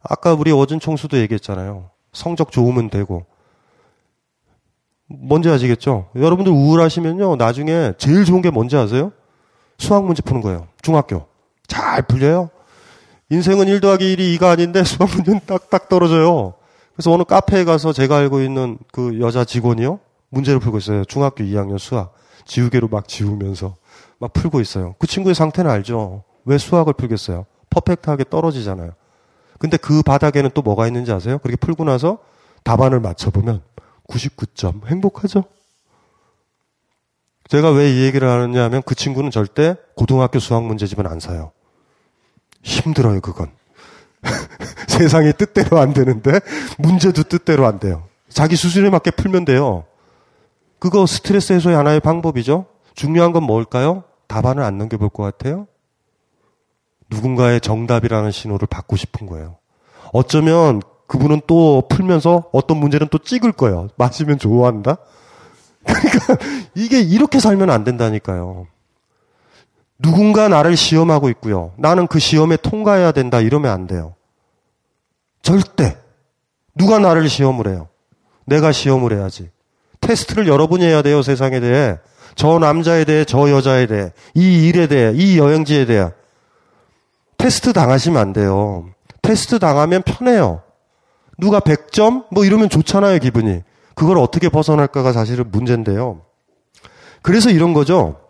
아까 0.02 0.32
우리 0.34 0.52
어준 0.52 0.80
총수도 0.80 1.18
얘기했잖아요. 1.18 1.90
성적 2.12 2.50
좋으면 2.52 2.90
되고. 2.90 3.26
뭔지 5.08 5.48
아시겠죠? 5.48 6.08
여러분들 6.16 6.52
우울하시면요, 6.52 7.36
나중에 7.36 7.92
제일 7.98 8.24
좋은 8.24 8.42
게 8.42 8.50
뭔지 8.50 8.76
아세요? 8.76 9.12
수학 9.78 10.04
문제 10.04 10.22
푸는 10.22 10.40
거예요. 10.42 10.68
중학교. 10.82 11.26
잘 11.66 12.02
풀려요. 12.02 12.50
인생은 13.30 13.66
1 13.68 13.80
더하기 13.80 14.16
1이 14.16 14.38
2가 14.38 14.50
아닌데 14.52 14.82
수학 14.84 15.10
문제는 15.10 15.40
딱딱 15.46 15.88
떨어져요. 15.88 16.54
그래서 16.94 17.12
어느 17.12 17.24
카페에 17.24 17.64
가서 17.64 17.92
제가 17.92 18.16
알고 18.16 18.40
있는 18.40 18.78
그 18.92 19.20
여자 19.20 19.44
직원이요. 19.44 20.00
문제를 20.30 20.60
풀고 20.60 20.78
있어요. 20.78 21.04
중학교 21.04 21.44
2학년 21.44 21.78
수학. 21.78 22.14
지우개로 22.46 22.88
막 22.88 23.08
지우면서 23.08 23.74
막 24.18 24.32
풀고 24.32 24.60
있어요. 24.60 24.94
그 24.98 25.06
친구의 25.06 25.34
상태는 25.34 25.70
알죠. 25.70 26.24
왜 26.44 26.58
수학을 26.58 26.94
풀겠어요? 26.94 27.46
퍼펙트하게 27.70 28.24
떨어지잖아요. 28.30 28.92
근데 29.58 29.76
그 29.76 30.02
바닥에는 30.02 30.50
또 30.54 30.62
뭐가 30.62 30.86
있는지 30.86 31.12
아세요? 31.12 31.38
그렇게 31.38 31.56
풀고 31.56 31.84
나서 31.84 32.18
답안을 32.64 33.00
맞춰보면 33.00 33.62
99점. 34.08 34.86
행복하죠? 34.86 35.44
제가 37.48 37.70
왜 37.70 37.92
이 37.92 38.02
얘기를 38.02 38.28
하느냐 38.28 38.64
하면 38.64 38.82
그 38.84 38.94
친구는 38.94 39.30
절대 39.30 39.76
고등학교 39.94 40.38
수학 40.38 40.64
문제집은 40.64 41.06
안 41.06 41.20
사요. 41.20 41.52
힘들어요, 42.62 43.20
그건. 43.20 43.50
세상이 44.88 45.32
뜻대로 45.34 45.78
안 45.78 45.92
되는데 45.92 46.40
문제도 46.78 47.22
뜻대로 47.22 47.66
안 47.66 47.78
돼요. 47.78 48.08
자기 48.28 48.56
수준에 48.56 48.90
맞게 48.90 49.12
풀면 49.12 49.44
돼요. 49.44 49.84
그거 50.80 51.06
스트레스 51.06 51.52
해소의 51.52 51.76
하나의 51.76 52.00
방법이죠. 52.00 52.66
중요한 52.96 53.32
건 53.32 53.44
뭘까요? 53.44 54.02
답안을 54.26 54.64
안 54.64 54.78
넘겨볼 54.78 55.10
것 55.10 55.22
같아요. 55.22 55.68
누군가의 57.08 57.60
정답이라는 57.60 58.32
신호를 58.32 58.66
받고 58.66 58.96
싶은 58.96 59.28
거예요. 59.28 59.58
어쩌면 60.12 60.82
그분은 61.06 61.42
또 61.46 61.84
풀면서 61.88 62.50
어떤 62.52 62.78
문제는 62.78 63.08
또 63.12 63.18
찍을 63.18 63.52
거예요. 63.52 63.88
마시면 63.96 64.38
좋아한다? 64.38 64.96
그러니까 65.86 66.36
이게 66.74 67.00
이렇게 67.00 67.38
살면 67.38 67.70
안 67.70 67.84
된다니까요. 67.84 68.66
누군가 69.98 70.48
나를 70.48 70.76
시험하고 70.76 71.28
있고요. 71.30 71.72
나는 71.76 72.06
그 72.06 72.18
시험에 72.18 72.56
통과해야 72.56 73.12
된다 73.12 73.40
이러면 73.40 73.70
안 73.70 73.86
돼요. 73.86 74.14
절대. 75.42 75.96
누가 76.74 76.98
나를 76.98 77.28
시험을 77.28 77.68
해요? 77.68 77.88
내가 78.46 78.72
시험을 78.72 79.12
해야지. 79.12 79.50
테스트를 80.00 80.48
여러분이 80.48 80.84
해야 80.84 81.02
돼요, 81.02 81.22
세상에 81.22 81.60
대해. 81.60 81.98
저 82.36 82.58
남자에 82.58 83.04
대해, 83.04 83.24
저 83.24 83.50
여자에 83.50 83.86
대해, 83.86 84.12
이 84.34 84.68
일에 84.68 84.86
대해, 84.86 85.12
이 85.14 85.38
여행지에 85.38 85.86
대해. 85.86 86.10
테스트 87.38 87.72
당하시면 87.72 88.20
안 88.20 88.32
돼요. 88.32 88.86
테스트 89.22 89.58
당하면 89.58 90.02
편해요. 90.02 90.62
누가 91.38 91.60
100점? 91.60 92.26
뭐 92.30 92.44
이러면 92.44 92.68
좋잖아요, 92.68 93.18
기분이. 93.18 93.62
그걸 93.94 94.18
어떻게 94.18 94.50
벗어날까가 94.50 95.12
사실은 95.12 95.50
문제인데요. 95.50 96.20
그래서 97.22 97.50
이런 97.50 97.72
거죠. 97.72 98.20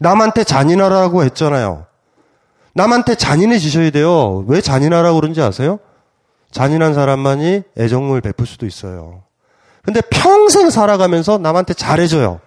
남한테 0.00 0.42
잔인하라고 0.42 1.24
했잖아요. 1.24 1.86
남한테 2.74 3.14
잔인해지셔야 3.14 3.90
돼요. 3.90 4.44
왜 4.48 4.60
잔인하라고 4.60 5.20
그런지 5.20 5.40
아세요? 5.40 5.78
잔인한 6.50 6.92
사람만이 6.94 7.62
애정을 7.78 8.20
베풀 8.20 8.46
수도 8.46 8.66
있어요. 8.66 9.22
근데 9.82 10.00
평생 10.10 10.70
살아가면서 10.70 11.38
남한테 11.38 11.74
잘해줘요. 11.74 12.40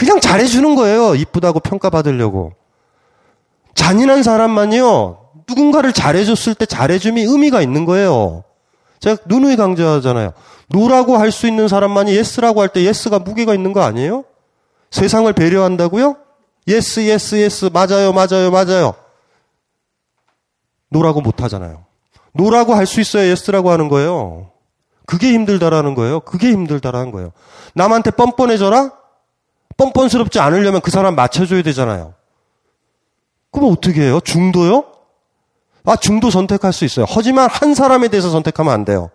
그냥 0.00 0.18
잘해주는 0.18 0.76
거예요. 0.76 1.14
이쁘다고 1.14 1.60
평가받으려고. 1.60 2.54
잔인한 3.74 4.22
사람만요. 4.22 5.18
누군가를 5.46 5.92
잘해줬을 5.92 6.54
때 6.54 6.64
잘해줌이 6.64 7.20
의미가 7.20 7.60
있는 7.60 7.84
거예요. 7.84 8.42
제가 9.00 9.18
누누이 9.26 9.56
강조하잖아요. 9.56 10.32
no라고 10.68 11.18
할 11.18 11.30
수 11.30 11.46
있는 11.46 11.68
사람만이 11.68 12.16
yes라고 12.16 12.62
할 12.62 12.68
때 12.70 12.82
yes가 12.82 13.18
무게가 13.18 13.52
있는 13.54 13.74
거 13.74 13.82
아니에요? 13.82 14.24
세상을 14.90 15.30
배려한다고요? 15.34 16.16
yes, 16.66 17.00
yes, 17.00 17.34
yes, 17.34 17.68
맞아요, 17.70 18.14
맞아요, 18.14 18.50
맞아요. 18.50 18.94
no라고 20.88 21.20
못 21.20 21.42
하잖아요. 21.42 21.84
no라고 22.32 22.74
할 22.74 22.86
수 22.86 23.02
있어야 23.02 23.26
yes라고 23.26 23.70
하는 23.70 23.88
거예요. 23.90 24.50
그게 25.04 25.34
힘들다라는 25.34 25.94
거예요. 25.94 26.20
그게 26.20 26.52
힘들다라는 26.52 27.10
거예요. 27.10 27.32
남한테 27.74 28.12
뻔뻔해져라? 28.12 28.92
뻔뻔스럽지 29.80 30.38
않으려면 30.40 30.82
그 30.82 30.90
사람 30.90 31.14
맞춰줘야 31.14 31.62
되잖아요. 31.62 32.12
그럼 33.50 33.72
어떻게 33.72 34.02
해요? 34.02 34.20
중도요? 34.20 34.84
아, 35.86 35.96
중도 35.96 36.28
선택할 36.28 36.74
수 36.74 36.84
있어요. 36.84 37.06
하지만 37.08 37.48
한 37.50 37.74
사람에 37.74 38.08
대해서 38.08 38.28
선택하면 38.28 38.74
안 38.74 38.84
돼요. 38.84 39.10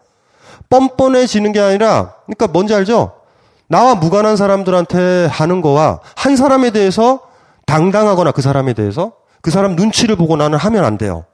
뻔뻔해지는 0.72 1.52
게 1.52 1.60
아니라, 1.60 2.16
그러니까 2.26 2.48
뭔지 2.48 2.74
알죠? 2.74 3.22
나와 3.68 3.94
무관한 3.94 4.36
사람들한테 4.36 5.28
하는 5.28 5.62
거와 5.62 6.00
한 6.16 6.36
사람에 6.36 6.72
대해서 6.72 7.22
당당하거나 7.68 8.32
그 8.32 8.42
사람에 8.42 8.74
대해서 8.74 9.14
그 9.42 9.52
사람 9.52 9.76
눈치를 9.76 10.16
보고 10.16 10.36
나는 10.36 10.58
하면 10.58 10.84
안 10.84 10.98
돼요. 10.98 11.26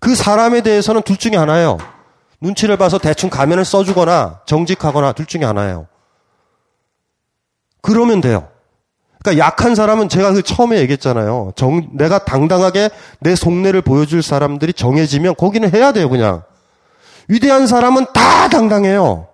그 0.00 0.14
사람에 0.14 0.60
대해서는 0.60 1.00
둘 1.02 1.16
중에 1.16 1.36
하나예요. 1.36 1.78
눈치를 2.42 2.76
봐서 2.76 2.98
대충 2.98 3.30
가면을 3.30 3.64
써주거나 3.64 4.42
정직하거나 4.44 5.12
둘 5.12 5.24
중에 5.24 5.44
하나예요. 5.44 5.86
그러면 7.80 8.20
돼요. 8.20 8.48
그러니까 9.26 9.44
약한 9.44 9.74
사람은 9.74 10.08
제가 10.08 10.32
그 10.32 10.42
처음에 10.42 10.78
얘기했잖아요. 10.78 11.52
정, 11.56 11.88
내가 11.92 12.24
당당하게 12.24 12.90
내 13.18 13.34
속내를 13.34 13.82
보여줄 13.82 14.22
사람들이 14.22 14.72
정해지면 14.72 15.34
거기는 15.34 15.68
해야 15.74 15.90
돼요, 15.90 16.08
그냥. 16.08 16.44
위대한 17.26 17.66
사람은 17.66 18.06
다 18.14 18.48
당당해요. 18.48 19.26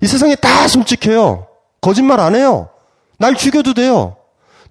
이 0.00 0.06
세상에 0.08 0.34
다 0.34 0.66
솔직해요. 0.66 1.46
거짓말 1.80 2.18
안 2.18 2.34
해요. 2.34 2.70
날 3.18 3.36
죽여도 3.36 3.72
돼요. 3.72 4.16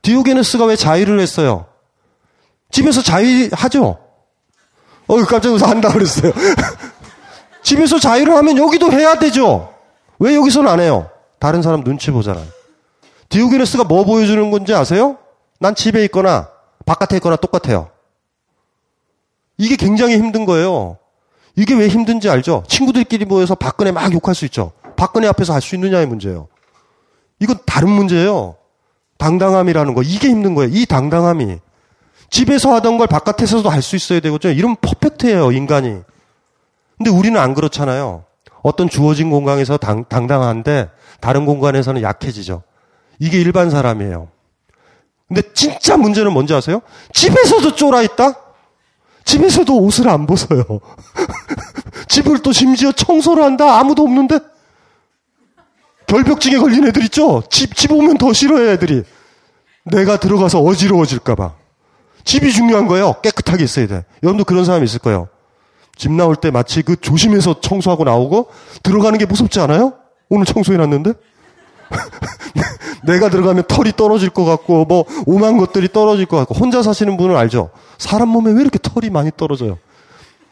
디오게네스가 0.02 0.66
왜 0.66 0.76
자위를 0.76 1.22
했어요? 1.22 1.66
집에서 2.70 3.02
자위하죠? 3.02 3.98
어, 5.08 5.16
깜짝 5.24 5.50
놀라서 5.50 5.68
한다 5.68 5.90
그랬어요. 5.90 6.34
집에서 7.64 7.98
자위를 7.98 8.36
하면 8.36 8.58
여기도 8.58 8.92
해야 8.92 9.18
되죠? 9.18 9.74
왜 10.20 10.36
여기서는 10.36 10.70
안 10.70 10.82
해요? 10.82 11.10
다른 11.40 11.62
사람 11.62 11.86
눈치 11.86 12.12
보잖아요. 12.12 12.46
디오게네스가 13.34 13.86
뭐 13.86 14.04
보여주는 14.04 14.52
건지 14.52 14.76
아세요? 14.76 15.18
난 15.60 15.74
집에 15.74 16.04
있거나 16.06 16.50
바깥에 16.86 17.16
있거나 17.18 17.36
똑같아요. 17.36 17.90
이게 19.58 19.76
굉장히 19.76 20.18
힘든 20.18 20.46
거예요. 20.46 20.98
이게 21.56 21.74
왜 21.74 21.88
힘든지 21.88 22.30
알죠? 22.30 22.64
친구들끼리 22.68 23.26
모여서 23.26 23.56
박근혜 23.56 23.92
막 23.92 24.14
욕할 24.14 24.36
수 24.36 24.46
있죠. 24.46 24.72
박근혜 24.96 25.28
앞에서 25.28 25.52
할 25.54 25.62
수 25.62 25.74
있느냐의 25.74 26.06
문제예요. 26.06 26.48
이건 27.40 27.58
다른 27.66 27.90
문제예요. 27.90 28.56
당당함이라는 29.18 29.96
거. 29.96 30.04
이게 30.04 30.30
힘든 30.30 30.54
거예요. 30.54 30.70
이 30.72 30.86
당당함이. 30.86 31.58
집에서 32.30 32.72
하던 32.76 33.00
걸 33.00 33.08
바깥에서도 33.08 33.68
할 33.68 33.82
수 33.82 33.96
있어야 33.96 34.20
되거든요. 34.20 34.54
이러면 34.54 34.78
퍼펙트해요, 34.80 35.52
인간이. 35.52 36.02
근데 36.98 37.10
우리는 37.10 37.40
안 37.40 37.56
그렇잖아요. 37.56 38.26
어떤 38.62 38.90
주어진 38.90 39.32
공간에서 39.32 39.78
당, 39.78 40.06
당당한데 40.06 40.92
다른 41.20 41.48
공간에서는 41.48 42.04
약해지죠. 42.04 42.62
이게 43.20 43.40
일반 43.40 43.70
사람이에요. 43.70 44.30
근데 45.28 45.42
진짜 45.54 45.98
문제는 45.98 46.32
뭔지 46.32 46.54
아세요? 46.54 46.82
집에서도 47.14 47.76
쫄아 47.76 48.02
있다? 48.04 48.36
집에서도 49.26 49.78
옷을 49.80 50.10
안 50.10 50.28
벗어요. 50.28 50.64
집을 52.10 52.40
또 52.40 52.52
심지어 52.52 52.92
청소를 52.92 53.44
한다? 53.44 53.80
아무도 53.80 54.04
없는데? 54.04 54.40
결벽증에 56.08 56.58
걸린 56.58 56.86
애들 56.86 57.04
있죠? 57.06 57.42
집, 57.50 57.76
집 57.76 57.92
오면 57.92 58.18
더 58.18 58.34
싫어해, 58.34 58.74
애들이. 58.74 59.04
내가 59.86 60.18
들어가서 60.18 60.60
어지러워질까봐. 60.60 61.54
집이 62.26 62.52
중요한 62.52 62.88
거예요. 62.88 63.16
깨끗하게 63.22 63.64
있어야 63.64 63.88
돼. 63.88 64.06
여러분도 64.22 64.46
그런 64.46 64.66
사람 64.66 64.84
있을 64.84 65.00
거예요. 65.00 65.28
집 65.96 66.12
나올 66.12 66.36
때 66.36 66.52
마치 66.52 66.82
그 66.82 66.96
조심해서 66.96 67.62
청소하고 67.62 68.04
나오고 68.04 68.50
들어가는 68.82 69.18
게 69.20 69.26
무섭지 69.26 69.60
않아요? 69.60 69.94
오늘 70.30 70.46
청소해놨는데? 70.46 71.14
내가 73.06 73.30
들어가면 73.30 73.66
털이 73.68 73.94
떨어질 73.96 74.30
것 74.30 74.46
같고 74.46 74.86
뭐 74.86 75.06
오만 75.26 75.58
것들이 75.58 75.88
떨어질 75.92 76.26
것 76.26 76.38
같고 76.38 76.56
혼자 76.56 76.82
사시는 76.82 77.18
분은 77.18 77.36
알죠? 77.36 77.70
사람 77.98 78.30
몸에 78.30 78.52
왜 78.52 78.62
이렇게 78.62 78.80
털이 78.82 79.10
많이 79.10 79.32
떨어져요? 79.36 79.78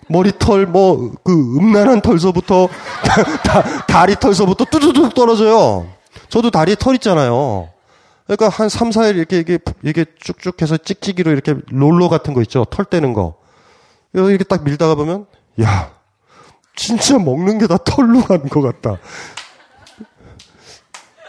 머리털 0.09 0.65
뭐 0.65 1.11
그 1.23 1.31
음란한 1.57 2.01
털서부터 2.01 2.67
다, 3.45 3.63
다리 3.87 4.15
털서부터 4.15 4.65
뚜두둑 4.65 5.13
떨어져요. 5.13 5.87
저도 6.29 6.51
다리에 6.51 6.75
털 6.75 6.95
있잖아요. 6.95 7.69
그러니까 8.25 8.49
한 8.49 8.69
3, 8.69 8.89
4일 8.89 9.15
이렇게 9.17 9.39
이게 9.39 9.59
이게 9.83 10.05
쭉쭉 10.19 10.61
해서 10.61 10.77
찍찍이로 10.77 11.31
이렇게 11.31 11.55
롤러 11.69 12.09
같은 12.09 12.33
거 12.33 12.41
있죠. 12.41 12.65
털 12.65 12.85
떼는 12.85 13.13
거. 13.13 13.35
이렇게 14.13 14.43
딱 14.43 14.63
밀다가 14.63 14.95
보면 14.95 15.25
야 15.61 15.91
진짜 16.75 17.17
먹는 17.17 17.59
게 17.59 17.67
다 17.67 17.77
털로 17.77 18.21
가는 18.23 18.49
것 18.49 18.61
같다. 18.61 18.97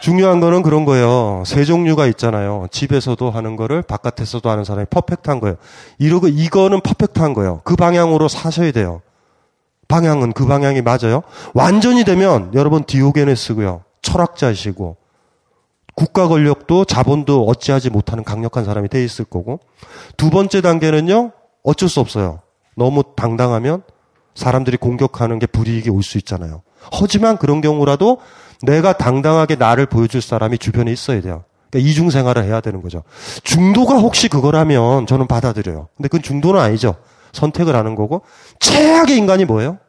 중요한 0.03 0.41
거는 0.41 0.63
그런 0.63 0.83
거예요. 0.83 1.43
세 1.45 1.63
종류가 1.63 2.07
있잖아요. 2.07 2.67
집에서도 2.71 3.31
하는 3.31 3.55
거를 3.55 3.81
바깥에서도 3.81 4.49
하는 4.49 4.65
사람이 4.65 4.87
퍼펙트한 4.89 5.39
거예요. 5.39 5.55
이러고 5.97 6.27
이거는 6.27 6.81
퍼펙트한 6.81 7.33
거예요. 7.33 7.61
그 7.63 7.77
방향으로 7.77 8.27
사셔야 8.27 8.73
돼요. 8.73 9.01
방향은 9.87 10.33
그 10.33 10.45
방향이 10.45 10.81
맞아요. 10.81 11.23
완전히 11.53 12.03
되면 12.03 12.51
여러분 12.53 12.83
디오게네스고요. 12.83 13.83
철학자이시고 14.01 14.97
국가 15.95 16.27
권력도 16.27 16.83
자본도 16.83 17.45
어찌하지 17.45 17.89
못하는 17.89 18.25
강력한 18.25 18.65
사람이 18.65 18.89
돼 18.89 19.01
있을 19.05 19.23
거고 19.23 19.61
두 20.17 20.29
번째 20.29 20.59
단계는요. 20.59 21.31
어쩔 21.63 21.87
수 21.87 22.01
없어요. 22.01 22.41
너무 22.75 23.03
당당하면 23.15 23.83
사람들이 24.35 24.75
공격하는 24.75 25.39
게 25.39 25.47
불이익이 25.47 25.89
올 25.89 26.03
수 26.03 26.17
있잖아요. 26.17 26.61
하지만 26.91 27.37
그런 27.37 27.61
경우라도 27.61 28.17
내가 28.63 28.93
당당하게 28.93 29.55
나를 29.55 29.85
보여줄 29.85 30.21
사람이 30.21 30.57
주변에 30.57 30.91
있어야 30.91 31.21
돼요. 31.21 31.43
그러니까 31.69 31.89
이중 31.89 32.09
생활을 32.09 32.45
해야 32.45 32.61
되는 32.61 32.81
거죠. 32.81 33.03
중도가 33.43 33.95
혹시 33.95 34.29
그거라면 34.29 35.05
저는 35.05 35.27
받아들여요. 35.27 35.89
근데 35.97 36.07
그건 36.07 36.21
중도는 36.21 36.61
아니죠. 36.61 36.95
선택을 37.33 37.75
하는 37.75 37.95
거고 37.95 38.21
최악의 38.59 39.17
인간이 39.17 39.43
뭐예요? 39.45 39.79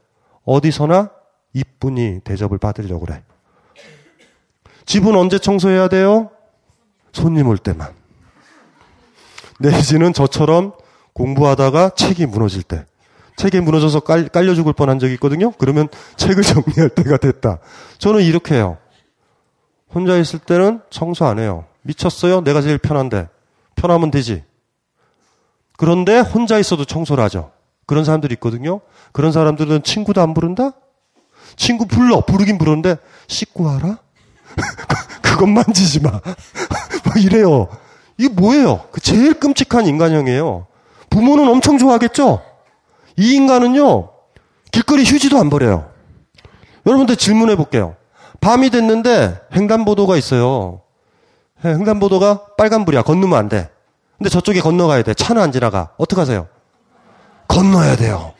어디서나 0.45 1.11
이쁜이 1.53 2.20
대접을 2.25 2.59
받으려고 2.59 3.07
그래. 3.07 3.22
집은 4.87 5.14
언제 5.14 5.39
청소해야 5.39 5.89
돼요? 5.89 6.31
손님 7.12 7.47
올 7.47 7.59
때만. 7.59 7.93
내지는 9.61 10.12
저처럼 10.12 10.72
공부하다가 11.12 11.91
책이 11.91 12.27
무너질 12.27 12.64
때. 12.64 12.85
책이 13.37 13.61
무너져서 13.61 14.01
깔, 14.01 14.28
깔려 14.28 14.55
죽을 14.55 14.72
뻔한 14.72 14.99
적이 14.99 15.14
있거든요. 15.14 15.53
그러면 15.53 15.89
책을 16.16 16.43
정리할 16.45 16.91
때가 16.91 17.16
됐다. 17.16 17.59
저는 17.99 18.22
이렇게 18.22 18.55
해요. 18.55 18.78
혼자 19.93 20.16
있을 20.16 20.39
때는 20.39 20.80
청소 20.91 21.24
안 21.24 21.39
해요. 21.39 21.64
미쳤어요? 21.82 22.43
내가 22.43 22.62
제일 22.62 22.78
편한데. 22.78 23.28
편하면 23.76 24.11
되지. 24.11 24.45
그런데 25.76 26.20
혼자 26.20 26.59
있어도 26.59 26.85
청소를 26.85 27.22
하죠. 27.24 27.51
그런 27.87 28.05
사람들이 28.05 28.35
있거든요. 28.35 28.80
그런 29.12 29.32
사람들은 29.32 29.82
친구도 29.82 30.20
안 30.20 30.32
부른다? 30.35 30.72
친구 31.57 31.87
불러. 31.87 32.20
부르긴 32.20 32.59
부르는데, 32.59 32.97
씻고 33.26 33.64
와라? 33.64 33.99
그것 35.22 35.47
만지지 35.47 36.01
마. 36.01 36.11
뭐 37.05 37.14
이래요. 37.18 37.68
이게 38.16 38.28
뭐예요? 38.32 38.87
그 38.93 39.01
제일 39.01 39.35
끔찍한 39.35 39.87
인간형이에요. 39.87 40.66
부모는 41.11 41.49
엄청 41.49 41.78
좋아하겠죠? 41.78 42.43
이 43.17 43.35
인간은요, 43.35 44.11
길거리 44.73 45.05
휴지도 45.05 45.39
안 45.39 45.51
버려요. 45.51 45.91
여러분들 46.87 47.17
질문해 47.17 47.57
볼게요. 47.57 47.97
밤이 48.41 48.71
됐는데 48.71 49.41
횡단보도가 49.55 50.17
있어요. 50.17 50.83
예, 51.65 51.71
횡단보도가 51.71 52.57
빨간불이야. 52.59 53.03
건너면 53.03 53.39
안 53.39 53.49
돼. 53.49 53.71
근데 54.19 54.29
저쪽에 54.29 54.61
건너가야 54.61 55.03
돼. 55.03 55.15
차는 55.15 55.41
안 55.41 55.53
지나가. 55.53 55.93
어떡하세요? 55.97 56.47
건너야 57.49 57.97
돼요. 57.97 58.35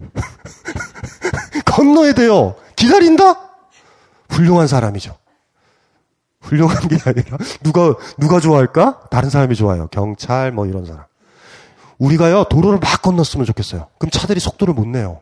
건너야 1.64 2.12
돼요. 2.12 2.56
기다린다? 2.76 3.50
훌륭한 4.30 4.66
사람이죠. 4.66 5.16
훌륭한 6.40 6.88
게 6.88 6.96
아니라 7.04 7.36
누가 7.62 7.94
누가 8.18 8.40
좋아할까? 8.40 9.02
다른 9.10 9.30
사람이 9.30 9.54
좋아요. 9.54 9.88
경찰 9.88 10.52
뭐 10.52 10.66
이런 10.66 10.86
사람. 10.86 11.04
우리가요 12.00 12.44
도로를 12.44 12.78
막 12.80 13.02
건넜으면 13.02 13.46
좋겠어요. 13.46 13.86
그럼 13.98 14.10
차들이 14.10 14.40
속도를 14.40 14.74
못 14.74 14.88
내요. 14.88 15.20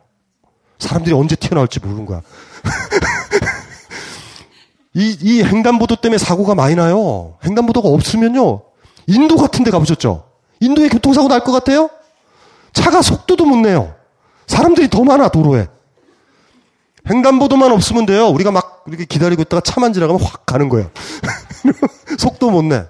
사람들이 0.79 1.13
언제 1.13 1.35
튀어나올지 1.35 1.79
모르는 1.81 2.05
거야. 2.05 2.21
이, 4.95 5.15
이 5.21 5.43
횡단보도 5.43 5.97
때문에 5.97 6.17
사고가 6.17 6.55
많이 6.55 6.75
나요. 6.75 7.37
횡단보도가 7.45 7.89
없으면요. 7.89 8.61
인도 9.07 9.35
같은 9.35 9.63
데 9.63 9.71
가보셨죠? 9.71 10.25
인도에 10.61 10.89
교통사고 10.89 11.27
날 11.27 11.41
것 11.41 11.51
같아요? 11.51 11.89
차가 12.73 13.01
속도도 13.01 13.45
못 13.45 13.57
내요. 13.57 13.93
사람들이 14.47 14.89
더 14.89 15.03
많아, 15.03 15.29
도로에. 15.29 15.67
횡단보도만 17.09 17.71
없으면 17.71 18.05
돼요. 18.05 18.27
우리가 18.27 18.51
막 18.51 18.83
이렇게 18.87 19.05
기다리고 19.05 19.41
있다가 19.41 19.61
차만 19.61 19.93
지나가면 19.93 20.21
확 20.21 20.45
가는 20.45 20.69
거예요. 20.69 20.89
속도 22.17 22.51
못 22.51 22.63
내. 22.63 22.85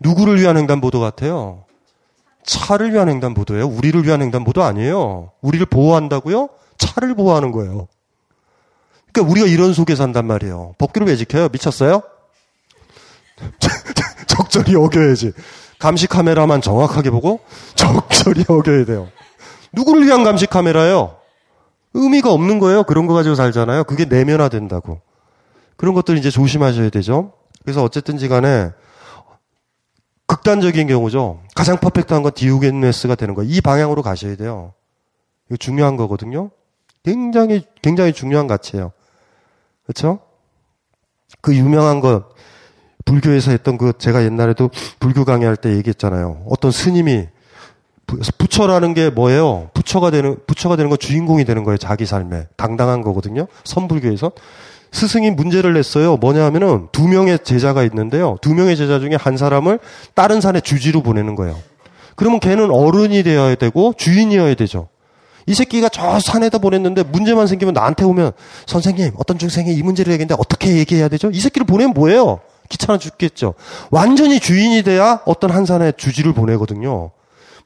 누구를 0.00 0.40
위한 0.40 0.56
횡단보도 0.56 1.00
같아요? 1.00 1.63
차를 2.44 2.92
위한 2.92 3.08
횡단보도예요. 3.08 3.66
우리를 3.66 4.04
위한 4.04 4.22
횡단보도 4.22 4.62
아니에요. 4.62 5.32
우리를 5.40 5.64
보호한다고요? 5.66 6.48
차를 6.78 7.14
보호하는 7.14 7.52
거예요. 7.52 7.88
그러니까 9.12 9.30
우리가 9.30 9.46
이런 9.46 9.72
속에 9.72 9.94
산단 9.94 10.26
말이에요. 10.26 10.74
법규를 10.78 11.06
왜 11.06 11.16
지켜요? 11.16 11.48
미쳤어요? 11.52 12.02
적절히 14.26 14.74
어겨야지. 14.76 15.32
감시 15.78 16.06
카메라만 16.06 16.60
정확하게 16.60 17.10
보고 17.10 17.40
적절히 17.74 18.44
어겨야 18.46 18.84
돼요. 18.84 19.08
누구를 19.72 20.04
위한 20.06 20.24
감시 20.24 20.46
카메라요? 20.46 21.16
의미가 21.94 22.32
없는 22.32 22.58
거예요. 22.58 22.82
그런 22.84 23.06
거 23.06 23.14
가지고 23.14 23.34
살잖아요. 23.34 23.84
그게 23.84 24.04
내면화된다고. 24.04 25.00
그런 25.76 25.94
것들 25.94 26.18
이제 26.18 26.30
조심하셔야 26.30 26.90
되죠. 26.90 27.32
그래서 27.62 27.82
어쨌든지 27.82 28.28
간에 28.28 28.70
극단적인 30.26 30.86
경우죠. 30.86 31.40
가장 31.54 31.78
퍼펙트한 31.78 32.22
건 32.22 32.32
디우겐네스가 32.34 33.14
되는 33.14 33.34
거예요. 33.34 33.50
이 33.50 33.60
방향으로 33.60 34.02
가셔야 34.02 34.36
돼요. 34.36 34.72
이거 35.48 35.56
중요한 35.56 35.96
거거든요. 35.96 36.50
굉장히 37.04 37.64
굉장히 37.82 38.12
중요한 38.12 38.46
가치예요. 38.46 38.92
그렇죠? 39.84 40.20
그 41.40 41.54
유명한 41.54 42.00
것 42.00 42.24
불교에서 43.04 43.50
했던 43.50 43.76
그 43.76 43.92
제가 43.98 44.24
옛날에도 44.24 44.70
불교 44.98 45.24
강의할 45.24 45.56
때 45.56 45.76
얘기했잖아요. 45.76 46.44
어떤 46.48 46.70
스님이 46.70 47.28
부처라는 48.38 48.94
게 48.94 49.10
뭐예요? 49.10 49.70
부처가 49.74 50.10
되는 50.10 50.38
부처가 50.46 50.76
되는 50.76 50.88
건 50.88 50.98
주인공이 50.98 51.44
되는 51.44 51.64
거예요. 51.64 51.76
자기 51.76 52.06
삶에 52.06 52.48
당당한 52.56 53.02
거거든요. 53.02 53.46
선불교에서 53.64 54.32
스승이 54.94 55.32
문제를 55.32 55.74
냈어요. 55.74 56.16
뭐냐 56.16 56.44
하면은 56.44 56.86
두 56.92 57.08
명의 57.08 57.36
제자가 57.42 57.82
있는데요. 57.82 58.38
두 58.40 58.54
명의 58.54 58.76
제자 58.76 59.00
중에 59.00 59.16
한 59.18 59.36
사람을 59.36 59.80
다른 60.14 60.40
산에 60.40 60.60
주지로 60.60 61.02
보내는 61.02 61.34
거예요. 61.34 61.58
그러면 62.14 62.38
걔는 62.38 62.70
어른이 62.70 63.24
되어야 63.24 63.56
되고 63.56 63.92
주인이어야 63.96 64.54
되죠. 64.54 64.88
이 65.46 65.54
새끼가 65.54 65.88
저 65.88 66.20
산에다 66.20 66.58
보냈는데 66.58 67.02
문제만 67.02 67.48
생기면 67.48 67.74
나한테 67.74 68.04
오면 68.04 68.32
선생님 68.66 69.14
어떤 69.18 69.36
중생이 69.36 69.74
이 69.74 69.82
문제를 69.82 70.12
얘기했는데 70.12 70.40
어떻게 70.40 70.76
얘기해야 70.76 71.08
되죠? 71.08 71.28
이 71.32 71.40
새끼를 71.40 71.66
보내면 71.66 71.92
뭐예요? 71.92 72.38
귀찮아 72.68 72.96
죽겠죠. 72.96 73.54
완전히 73.90 74.38
주인이 74.38 74.80
돼야 74.84 75.20
어떤 75.26 75.50
한 75.50 75.66
산에 75.66 75.90
주지를 75.90 76.32
보내거든요. 76.34 77.10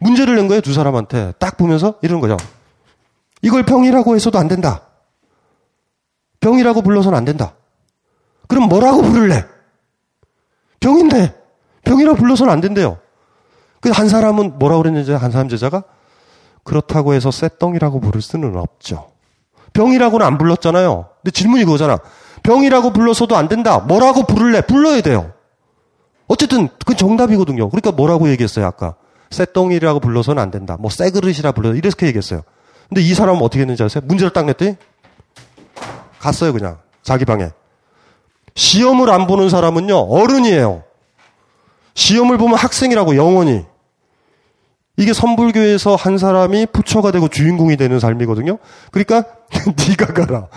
문제를 0.00 0.34
낸 0.36 0.48
거예요, 0.48 0.62
두 0.62 0.72
사람한테. 0.72 1.34
딱 1.38 1.58
보면서 1.58 1.94
이러는 2.00 2.22
거죠. 2.22 2.38
이걸 3.42 3.64
병이라고 3.64 4.14
해서도 4.14 4.38
안 4.38 4.48
된다. 4.48 4.87
병이라고 6.48 6.80
불러서는 6.82 7.16
안 7.16 7.24
된다. 7.24 7.52
그럼 8.46 8.68
뭐라고 8.68 9.02
부를래? 9.02 9.44
병인데, 10.80 11.34
병이라고 11.84 12.16
불러서는 12.16 12.52
안 12.52 12.60
된대요. 12.60 12.98
그 13.80 13.90
한 13.90 14.08
사람은 14.08 14.58
뭐라고 14.58 14.82
그랬는지 14.82 15.12
한 15.12 15.30
사람 15.30 15.48
제자가 15.48 15.84
그렇다고 16.64 17.14
해서 17.14 17.30
쇠덩이라고 17.30 18.00
부를 18.00 18.20
수는 18.22 18.56
없죠. 18.56 19.10
병이라고는 19.72 20.26
안 20.26 20.38
불렀잖아요. 20.38 21.08
근데 21.22 21.30
질문이 21.30 21.64
그거잖아. 21.64 21.98
병이라고 22.42 22.92
불러서도 22.92 23.36
안 23.36 23.48
된다. 23.48 23.78
뭐라고 23.78 24.24
부를래? 24.24 24.62
불러야 24.62 25.00
돼요. 25.02 25.32
어쨌든 26.26 26.68
그건 26.78 26.96
정답이거든요. 26.96 27.68
그러니까 27.68 27.92
뭐라고 27.92 28.28
얘기했어요, 28.30 28.66
아까. 28.66 28.94
쇠덩이라고 29.30 30.00
불러서는 30.00 30.42
안 30.42 30.50
된다. 30.50 30.76
뭐 30.80 30.90
쇠그릇이라 30.90 31.52
불러 31.52 31.74
이렇게 31.74 32.06
얘기했어요. 32.06 32.42
근데 32.88 33.02
이 33.02 33.12
사람은 33.14 33.42
어떻게 33.42 33.60
했는지 33.60 33.82
아세요? 33.82 34.02
문제를 34.06 34.32
딱 34.32 34.46
냈더니 34.46 34.76
갔어요, 36.18 36.52
그냥. 36.52 36.78
자기 37.02 37.24
방에. 37.24 37.50
시험을 38.54 39.10
안 39.10 39.26
보는 39.26 39.48
사람은요, 39.48 39.96
어른이에요. 39.96 40.82
시험을 41.94 42.38
보면 42.38 42.56
학생이라고, 42.56 43.16
영원히. 43.16 43.64
이게 44.98 45.12
선불교에서 45.12 45.94
한 45.94 46.18
사람이 46.18 46.66
부처가 46.72 47.12
되고 47.12 47.28
주인공이 47.28 47.76
되는 47.76 48.00
삶이거든요. 48.00 48.58
그러니까 48.90 49.24
네가 49.88 50.12
가라. 50.12 50.48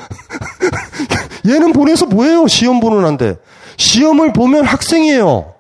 얘는 1.48 1.74
보내서 1.74 2.08
뭐예요? 2.08 2.48
시험 2.48 2.80
보는 2.80 3.06
한데. 3.06 3.36
시험을 3.78 4.34
보면 4.34 4.66
학생이에요. 4.66 5.54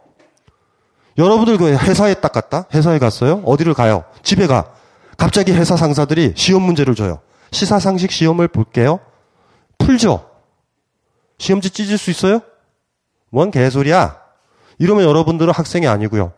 여러분들 1.17 1.57
그 1.57 1.75
회사에 1.75 2.15
딱 2.15 2.31
갔다? 2.31 2.65
회사에 2.73 2.97
갔어요? 2.97 3.43
어디를 3.45 3.75
가요? 3.75 4.03
집에 4.23 4.47
가. 4.47 4.65
갑자기 5.15 5.51
회사 5.51 5.77
상사들이 5.77 6.33
시험 6.35 6.63
문제를 6.63 6.95
줘요. 6.95 7.19
시사상식 7.51 8.11
시험을 8.11 8.47
볼게요. 8.47 8.99
풀죠? 9.85 10.29
시험지 11.37 11.71
찢을 11.71 11.97
수 11.97 12.11
있어요? 12.11 12.41
뭔 13.29 13.51
개소리야? 13.51 14.19
이러면 14.77 15.05
여러분들은 15.05 15.53
학생이 15.53 15.87
아니고요. 15.87 16.33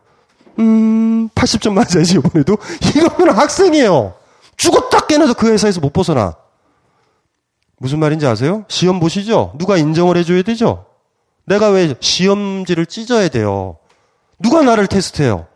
음, 0.58 1.28
80점 1.34 1.72
맞아야지, 1.72 2.14
이번에도. 2.14 2.56
이러면 2.94 3.36
학생이에요. 3.36 4.14
죽었다 4.56 5.06
깨나도 5.06 5.34
그 5.34 5.50
회사에서 5.50 5.80
못 5.80 5.92
벗어나. 5.92 6.36
무슨 7.78 7.98
말인지 7.98 8.26
아세요? 8.26 8.64
시험 8.68 9.00
보시죠? 9.00 9.52
누가 9.58 9.76
인정을 9.76 10.16
해줘야 10.16 10.42
되죠? 10.42 10.86
내가 11.44 11.68
왜 11.70 11.94
시험지를 12.00 12.86
찢어야 12.86 13.28
돼요? 13.28 13.76
누가 14.38 14.62
나를 14.62 14.86
테스트해요? 14.86 15.46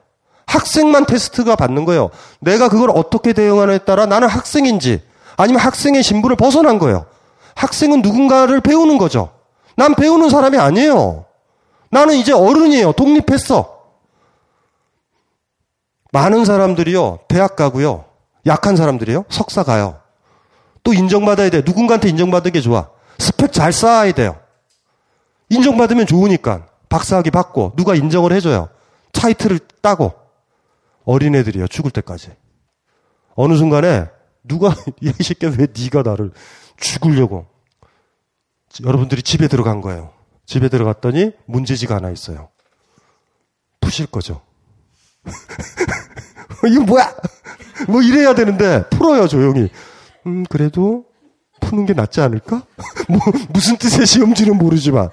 학생만 0.46 1.06
테스트가 1.06 1.56
받는 1.56 1.84
거예요. 1.84 2.10
내가 2.40 2.68
그걸 2.68 2.90
어떻게 2.90 3.32
대응하느냐에 3.32 3.78
따라 3.78 4.06
나는 4.06 4.28
학생인지 4.28 5.02
아니면 5.36 5.60
학생의 5.60 6.02
신분을 6.02 6.36
벗어난 6.36 6.78
거예요. 6.78 7.06
학생은 7.58 8.02
누군가를 8.02 8.60
배우는 8.60 8.98
거죠. 8.98 9.32
난 9.76 9.94
배우는 9.96 10.30
사람이 10.30 10.56
아니에요. 10.58 11.26
나는 11.90 12.14
이제 12.14 12.32
어른이에요. 12.32 12.92
독립했어. 12.92 13.78
많은 16.12 16.44
사람들이요, 16.44 17.20
대학 17.28 17.56
가고요, 17.56 18.04
약한 18.46 18.76
사람들이요, 18.76 19.24
석사 19.28 19.64
가요. 19.64 20.00
또 20.84 20.94
인정받아야 20.94 21.50
돼. 21.50 21.62
누군가한테 21.66 22.08
인정받은 22.08 22.52
게 22.52 22.60
좋아. 22.60 22.88
스펙 23.18 23.52
잘 23.52 23.72
쌓아야 23.72 24.12
돼요. 24.12 24.36
인정받으면 25.50 26.06
좋으니까. 26.06 26.66
박사학위 26.88 27.30
받고, 27.30 27.72
누가 27.76 27.94
인정을 27.94 28.32
해줘요. 28.32 28.68
타이틀을 29.12 29.58
따고. 29.82 30.14
어린애들이요, 31.04 31.66
죽을 31.66 31.90
때까지. 31.90 32.30
어느 33.34 33.56
순간에, 33.56 34.06
누가, 34.44 34.74
이 35.02 35.12
새끼 35.22 35.46
왜 35.46 35.66
네가 35.76 36.02
나를 36.02 36.30
죽으려고. 36.78 37.46
여러분들이 38.84 39.22
집에 39.22 39.48
들어간 39.48 39.80
거예요. 39.80 40.12
집에 40.46 40.68
들어갔더니 40.68 41.32
문제지가 41.46 41.96
하나 41.96 42.10
있어요. 42.10 42.48
푸실 43.80 44.06
거죠. 44.06 44.40
이거 46.70 46.82
뭐야? 46.84 47.14
뭐 47.88 48.02
이래야 48.02 48.34
되는데 48.34 48.88
풀어요 48.90 49.28
조용히. 49.28 49.68
음 50.26 50.44
그래도 50.48 51.04
푸는 51.60 51.86
게 51.86 51.92
낫지 51.92 52.20
않을까? 52.20 52.62
뭐 53.08 53.18
무슨 53.50 53.76
뜻의 53.76 54.06
시험지는 54.06 54.56
모르지만 54.56 55.10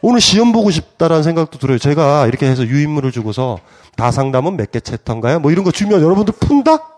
오늘 0.00 0.20
시험 0.20 0.52
보고 0.52 0.70
싶다라는 0.70 1.22
생각도 1.22 1.58
들어요. 1.58 1.78
제가 1.78 2.26
이렇게 2.26 2.46
해서 2.46 2.66
유인물을 2.66 3.12
주고서 3.12 3.58
다 3.96 4.10
상담은 4.10 4.56
몇개 4.56 4.80
챕터인가요? 4.80 5.40
뭐 5.40 5.52
이런 5.52 5.64
거 5.64 5.70
주면 5.70 6.02
여러분들 6.02 6.34
푼다? 6.40 6.91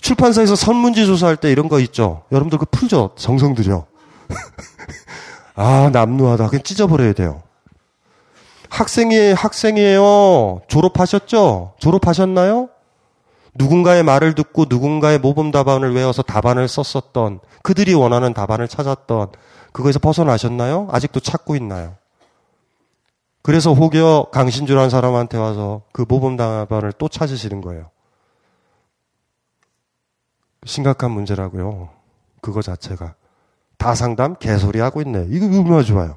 출판사에서 0.00 0.54
선문지 0.56 1.06
조사할 1.06 1.36
때 1.36 1.50
이런 1.50 1.68
거 1.68 1.80
있죠. 1.80 2.22
여러분들 2.32 2.58
그 2.58 2.66
풀죠. 2.66 3.10
정성 3.16 3.54
들여. 3.54 3.86
아, 5.56 5.90
남루하다. 5.92 6.48
그냥 6.48 6.62
찢어버려야 6.62 7.12
돼요. 7.14 7.42
학생이, 8.70 9.32
학생이에요. 9.32 10.62
졸업하셨죠? 10.68 11.74
졸업하셨나요? 11.78 12.68
누군가의 13.54 14.04
말을 14.04 14.34
듣고 14.34 14.66
누군가의 14.68 15.18
모범 15.18 15.50
답안을 15.50 15.94
외워서 15.94 16.22
답안을 16.22 16.68
썼었던 16.68 17.40
그들이 17.62 17.92
원하는 17.94 18.32
답안을 18.32 18.68
찾았던 18.68 19.32
그거에서 19.72 19.98
벗어나셨나요? 19.98 20.88
아직도 20.90 21.20
찾고 21.20 21.56
있나요? 21.56 21.96
그래서 23.42 23.72
혹여 23.72 24.28
강신주라는 24.30 24.90
사람한테 24.90 25.38
와서 25.38 25.82
그 25.92 26.04
모범 26.06 26.36
답안을 26.36 26.92
또 26.98 27.08
찾으시는 27.08 27.60
거예요. 27.62 27.90
심각한 30.64 31.10
문제라고요. 31.10 31.90
그거 32.40 32.62
자체가. 32.62 33.14
다 33.76 33.94
상담 33.94 34.34
개소리 34.36 34.80
하고 34.80 35.00
있네. 35.02 35.26
이거 35.30 35.46
얼마나 35.46 35.82
좋아요. 35.82 36.16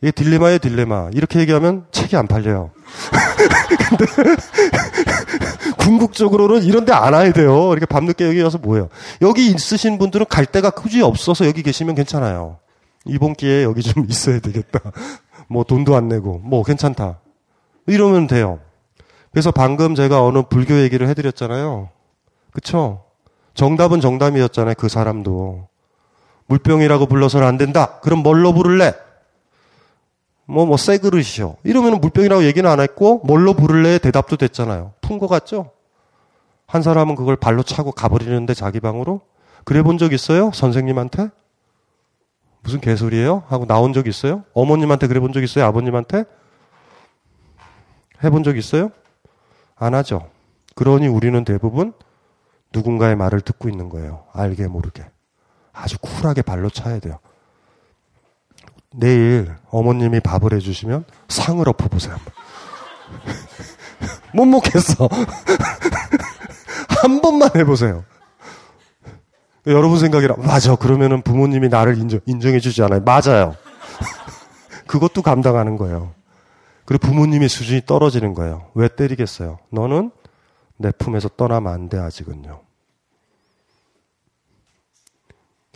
이게 0.00 0.10
딜레마의 0.12 0.58
딜레마. 0.60 1.10
이렇게 1.12 1.40
얘기하면 1.40 1.86
책이 1.90 2.16
안 2.16 2.26
팔려요. 2.26 2.70
근데 3.88 4.04
궁극적으로는 5.78 6.62
이런 6.64 6.84
데 6.84 6.92
안 6.92 7.14
와야 7.14 7.32
돼요. 7.32 7.72
이렇게 7.72 7.86
밤늦게 7.86 8.26
여기 8.26 8.40
와서 8.42 8.58
뭐예요. 8.58 8.88
여기 9.22 9.46
있으신 9.50 9.98
분들은 9.98 10.26
갈 10.28 10.44
데가 10.46 10.70
굳이 10.70 11.02
없어서 11.02 11.46
여기 11.46 11.62
계시면 11.62 11.94
괜찮아요. 11.94 12.58
이번 13.04 13.34
기회에 13.34 13.62
여기 13.62 13.82
좀 13.82 14.06
있어야 14.10 14.40
되겠다. 14.40 14.80
뭐 15.48 15.64
돈도 15.64 15.96
안 15.96 16.08
내고 16.08 16.38
뭐 16.44 16.62
괜찮다. 16.62 17.20
이러면 17.86 18.26
돼요. 18.26 18.60
그래서 19.30 19.50
방금 19.50 19.94
제가 19.94 20.22
어느 20.24 20.42
불교 20.48 20.80
얘기를 20.80 21.08
해드렸잖아요. 21.08 21.90
그쵸? 22.62 23.04
정답은 23.54 24.00
정답이었잖아요. 24.00 24.74
그 24.76 24.88
사람도. 24.88 25.68
물병이라고 26.46 27.06
불러서는 27.06 27.46
안 27.46 27.56
된다. 27.56 28.00
그럼 28.00 28.20
뭘로 28.24 28.52
부를래? 28.52 28.94
뭐, 30.46 30.66
뭐, 30.66 30.76
새 30.76 30.98
그릇이요. 30.98 31.56
이러면 31.62 32.00
물병이라고 32.00 32.42
얘기는 32.44 32.68
안 32.68 32.80
했고, 32.80 33.20
뭘로 33.24 33.54
부를래? 33.54 33.98
대답도 33.98 34.36
됐잖아요. 34.38 34.94
푼 35.00 35.18
거 35.20 35.28
같죠? 35.28 35.70
한 36.66 36.82
사람은 36.82 37.14
그걸 37.14 37.36
발로 37.36 37.62
차고 37.62 37.92
가버리는데 37.92 38.54
자기 38.54 38.80
방으로? 38.80 39.20
그래 39.64 39.82
본 39.82 39.98
적 39.98 40.12
있어요? 40.12 40.50
선생님한테? 40.52 41.28
무슨 42.62 42.80
개소리예요? 42.80 43.44
하고 43.48 43.66
나온 43.66 43.92
적 43.92 44.06
있어요? 44.08 44.42
어머님한테 44.52 45.06
그래 45.06 45.20
본 45.20 45.32
적 45.32 45.42
있어요? 45.44 45.64
아버님한테? 45.66 46.24
해본 48.24 48.42
적 48.42 48.56
있어요? 48.58 48.90
안 49.76 49.94
하죠. 49.94 50.28
그러니 50.74 51.06
우리는 51.08 51.42
대부분 51.44 51.92
누군가의 52.72 53.16
말을 53.16 53.40
듣고 53.40 53.68
있는 53.68 53.88
거예요. 53.88 54.24
알게 54.32 54.66
모르게. 54.68 55.04
아주 55.72 55.98
쿨하게 55.98 56.42
발로 56.42 56.70
차야 56.70 56.98
돼요. 56.98 57.18
내일 58.92 59.54
어머님이 59.70 60.20
밥을 60.20 60.52
해주시면 60.54 61.04
상을 61.28 61.66
엎어보세요. 61.68 62.16
못 64.34 64.44
먹겠어. 64.44 65.08
한 67.02 67.20
번만 67.20 67.50
해보세요. 67.56 68.04
여러분 69.66 69.98
생각이라, 69.98 70.36
맞아. 70.38 70.76
그러면은 70.76 71.22
부모님이 71.22 71.68
나를 71.68 71.98
인정, 71.98 72.20
인정해주지 72.24 72.82
않아요. 72.84 73.02
맞아요. 73.04 73.54
그것도 74.86 75.22
감당하는 75.22 75.76
거예요. 75.76 76.12
그리고 76.86 77.06
부모님의 77.06 77.48
수준이 77.50 77.82
떨어지는 77.84 78.32
거예요. 78.32 78.66
왜 78.74 78.88
때리겠어요? 78.88 79.58
너는 79.70 80.10
내 80.78 80.90
품에서 80.92 81.28
떠나면 81.28 81.72
안 81.72 81.88
돼, 81.88 81.98
아직은요. 81.98 82.60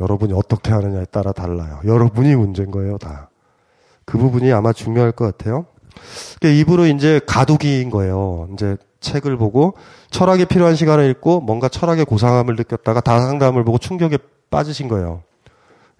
여러분이 0.01 0.33
어떻게 0.33 0.73
하느냐에 0.73 1.05
따라 1.07 1.33
달라요. 1.33 1.81
여러분이 1.85 2.35
문제인 2.35 2.71
거예요, 2.71 2.99
다. 2.99 3.29
그 4.05 4.19
부분이 4.19 4.53
아마 4.53 4.73
중요할 4.73 5.13
것 5.13 5.25
같아요. 5.37 5.67
입으로 6.43 6.87
이제 6.87 7.21
가두기인 7.27 7.91
거예요. 7.91 8.49
이제 8.53 8.77
책을 9.01 9.37
보고 9.37 9.75
철학이 10.11 10.47
필요한 10.47 10.75
시간을 10.75 11.09
읽고 11.11 11.41
뭔가 11.41 11.69
철학의 11.69 12.05
고상함을 12.05 12.57
느꼈다가 12.57 13.01
다상담을 13.01 13.65
보고 13.65 13.79
충격에 13.79 14.19
빠지신 14.51 14.89
거예요. 14.89 15.23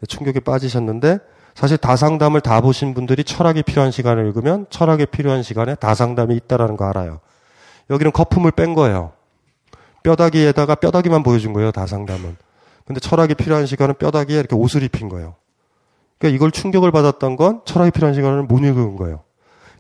충격에 0.09 0.41
빠지셨는데 0.41 1.19
사실 1.55 1.77
다상담을 1.77 2.41
다 2.41 2.61
보신 2.61 2.95
분들이 2.95 3.25
철학이 3.25 3.63
필요한 3.63 3.91
시간을 3.91 4.27
읽으면 4.27 4.67
철학이 4.71 5.07
필요한 5.07 5.43
시간에 5.43 5.75
다상담이 5.75 6.35
있다라는 6.37 6.77
거 6.77 6.87
알아요. 6.87 7.21
여기는 7.93 8.13
거품을 8.13 8.51
뺀 8.51 8.75
거예요. 8.75 9.13
뼈다귀에다가 10.03 10.75
뼈다귀만 10.75 11.23
보여준 11.23 11.53
거예요, 11.53 11.71
다상담은. 11.71 12.37
근데 12.87 13.01
철학이 13.01 13.35
필요한 13.35 13.67
시간은 13.67 13.95
뼈다귀에 13.99 14.39
이렇게 14.39 14.57
옷을 14.57 14.83
입힌 14.83 15.09
거예요. 15.09 15.37
그러니까 16.19 16.37
이걸 16.37 16.51
충격을 16.51 16.91
받았던 16.91 17.37
건 17.37 17.61
철학이 17.65 17.91
필요한 17.93 18.15
시간을 18.15 18.43
못 18.45 18.59
읽은 18.59 18.97
거예요. 18.97 19.21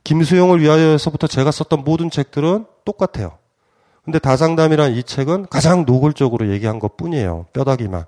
김수영을 0.04 0.60
위하여서부터 0.60 1.26
제가 1.26 1.50
썼던 1.50 1.84
모든 1.84 2.10
책들은 2.10 2.66
똑같아요. 2.84 3.38
근데 4.04 4.18
다상담이란 4.18 4.92
이 4.92 5.02
책은 5.04 5.46
가장 5.48 5.84
노골적으로 5.84 6.50
얘기한 6.50 6.78
것 6.80 6.96
뿐이에요. 6.96 7.46
뼈다귀만. 7.52 8.04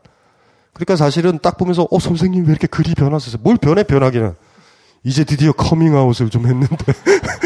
그러니까 0.72 0.96
사실은 0.96 1.38
딱 1.40 1.57
보면서, 1.57 1.86
어, 1.88 1.98
선생님 2.00 2.46
왜 2.46 2.50
이렇게 2.50 2.66
글이 2.66 2.94
변하셨어요? 2.94 3.40
뭘 3.42 3.57
변해, 3.57 3.84
변하기는. 3.84 4.34
이제 5.05 5.24
드디어 5.24 5.52
커밍아웃을 5.52 6.30
좀 6.30 6.46
했는데. 6.46 6.76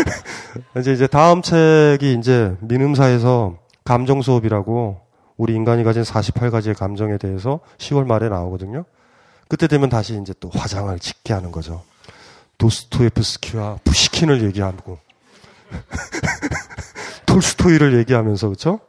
이제, 0.79 0.93
이제 0.93 1.07
다음 1.07 1.43
책이 1.43 2.15
이제 2.15 2.57
민음사에서 2.61 3.59
감정 3.85 4.23
수업이라고 4.23 5.01
우리 5.37 5.55
인간이 5.55 5.85
가진 5.85 6.03
48가지의 6.03 6.77
감정에 6.77 7.19
대해서 7.19 7.61
10월 7.79 8.07
말에 8.07 8.29
나오거든요. 8.29 8.85
그때 9.49 9.67
되면 9.67 9.89
다시 9.89 10.19
이제 10.21 10.35
또 10.41 10.51
화장을 10.53 10.97
짓게 10.99 11.33
하는 11.33 11.51
거죠. 11.51 11.83
도스토예프스키와 12.59 13.79
푸시킨을 13.85 14.43
얘기하고 14.45 14.99
톨스토이를 17.27 17.97
얘기하면서 17.99 18.49
그렇죠? 18.49 18.81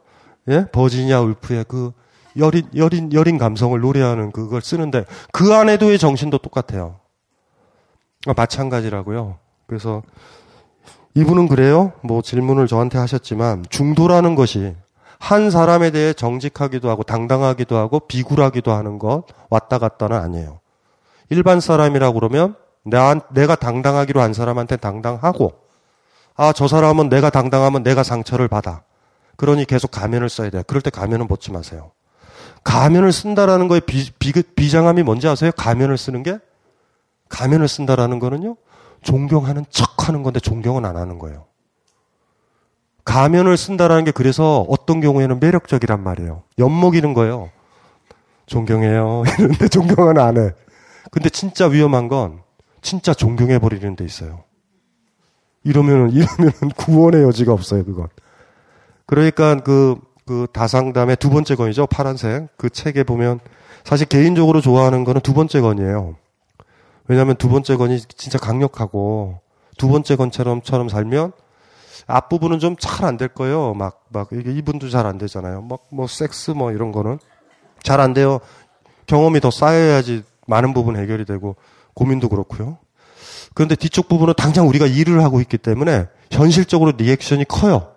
예? 0.48 0.66
버지니아 0.72 1.20
울프의 1.20 1.64
그 1.68 1.92
여린 2.36 2.68
여린 2.74 3.12
여린 3.12 3.38
감성을 3.38 3.78
노래하는 3.78 4.32
그걸 4.32 4.60
쓰는데 4.60 5.04
그 5.32 5.54
안에도의 5.54 5.98
정신도 5.98 6.38
똑같아요. 6.38 6.98
아, 8.26 8.34
마찬가지라고요. 8.36 9.38
그래서 9.66 10.02
이분은 11.14 11.48
그래요. 11.48 11.92
뭐 12.02 12.22
질문을 12.22 12.66
저한테 12.66 12.98
하셨지만 12.98 13.64
중도라는 13.68 14.34
것이 14.34 14.74
한 15.18 15.50
사람에 15.50 15.90
대해 15.90 16.12
정직하기도 16.12 16.88
하고 16.88 17.02
당당하기도 17.02 17.76
하고 17.76 18.00
비굴하기도 18.00 18.72
하는 18.72 18.98
것 18.98 19.24
왔다 19.48 19.78
갔다는 19.78 20.16
아니에요. 20.16 20.60
일반 21.28 21.60
사람이라고 21.60 22.14
그러면 22.14 22.56
나, 22.82 23.20
내가 23.30 23.54
당당하기로 23.56 24.20
한 24.20 24.32
사람한테 24.32 24.76
당당하고, 24.76 25.52
아, 26.34 26.52
저 26.52 26.66
사람은 26.66 27.08
내가 27.08 27.30
당당하면 27.30 27.82
내가 27.82 28.02
상처를 28.02 28.48
받아. 28.48 28.82
그러니 29.36 29.64
계속 29.64 29.90
가면을 29.90 30.28
써야 30.28 30.50
돼요. 30.50 30.62
그럴 30.66 30.80
때 30.80 30.90
가면은 30.90 31.28
벗지 31.28 31.52
마세요. 31.52 31.92
가면을 32.64 33.12
쓴다라는 33.12 33.68
거에 33.68 33.80
비, 33.80 34.10
비, 34.18 34.32
비장함이 34.32 35.02
뭔지 35.02 35.28
아세요? 35.28 35.50
가면을 35.56 35.96
쓰는 35.98 36.22
게? 36.22 36.38
가면을 37.30 37.66
쓴다라는 37.66 38.18
거는요, 38.18 38.56
존경하는 39.02 39.64
척 39.70 40.08
하는 40.08 40.22
건데 40.22 40.40
존경은 40.40 40.84
안 40.84 40.96
하는 40.96 41.18
거예요. 41.18 41.46
가면을 43.04 43.56
쓴다라는 43.56 44.04
게 44.04 44.10
그래서 44.10 44.66
어떤 44.68 45.00
경우에는 45.00 45.40
매력적이란 45.40 46.02
말이에요. 46.02 46.42
엿먹이는 46.58 47.14
거예요. 47.14 47.50
존경해요. 48.46 49.22
이런데 49.38 49.68
존경은 49.68 50.18
안 50.18 50.36
해. 50.36 50.50
근데 51.10 51.30
진짜 51.30 51.66
위험한 51.66 52.08
건 52.08 52.42
진짜 52.82 53.14
존경해 53.14 53.58
버리는 53.58 53.96
데 53.96 54.04
있어요. 54.04 54.44
이러면은 55.64 56.10
이러면은 56.12 56.52
구원의 56.76 57.22
여지가 57.22 57.52
없어요, 57.52 57.84
그건. 57.84 58.08
그러니까 59.06 59.56
그, 59.56 59.96
그 60.26 60.46
다상담의 60.52 61.16
두 61.16 61.30
번째 61.30 61.54
건이죠. 61.54 61.86
파란색. 61.86 62.48
그 62.56 62.70
책에 62.70 63.02
보면 63.02 63.40
사실 63.84 64.06
개인적으로 64.06 64.60
좋아하는 64.60 65.04
거는 65.04 65.20
두 65.22 65.32
번째 65.32 65.60
건이에요. 65.60 66.16
왜냐하면 67.10 67.34
두 67.34 67.48
번째 67.48 67.74
건이 67.74 67.98
진짜 68.16 68.38
강력하고 68.38 69.40
두 69.76 69.88
번째 69.88 70.14
건처럼처럼 70.14 70.88
살면 70.88 71.32
앞부분은 72.06 72.60
좀 72.60 72.76
잘 72.78 73.04
안 73.04 73.16
될 73.16 73.26
거예요. 73.26 73.74
막, 73.74 74.04
막, 74.10 74.28
이게 74.32 74.52
이분도 74.52 74.88
잘 74.90 75.06
안 75.06 75.18
되잖아요. 75.18 75.60
막, 75.62 75.80
뭐, 75.90 76.06
섹스 76.06 76.52
뭐 76.52 76.70
이런 76.70 76.92
거는 76.92 77.18
잘 77.82 77.98
안 77.98 78.14
돼요. 78.14 78.38
경험이 79.06 79.40
더 79.40 79.50
쌓여야지 79.50 80.22
많은 80.46 80.72
부분 80.72 80.96
해결이 80.96 81.24
되고 81.24 81.56
고민도 81.94 82.28
그렇고요. 82.28 82.78
그런데 83.54 83.74
뒤쪽 83.74 84.06
부분은 84.08 84.34
당장 84.36 84.68
우리가 84.68 84.86
일을 84.86 85.24
하고 85.24 85.40
있기 85.40 85.58
때문에 85.58 86.06
현실적으로 86.30 86.92
리액션이 86.96 87.44
커요. 87.46 87.90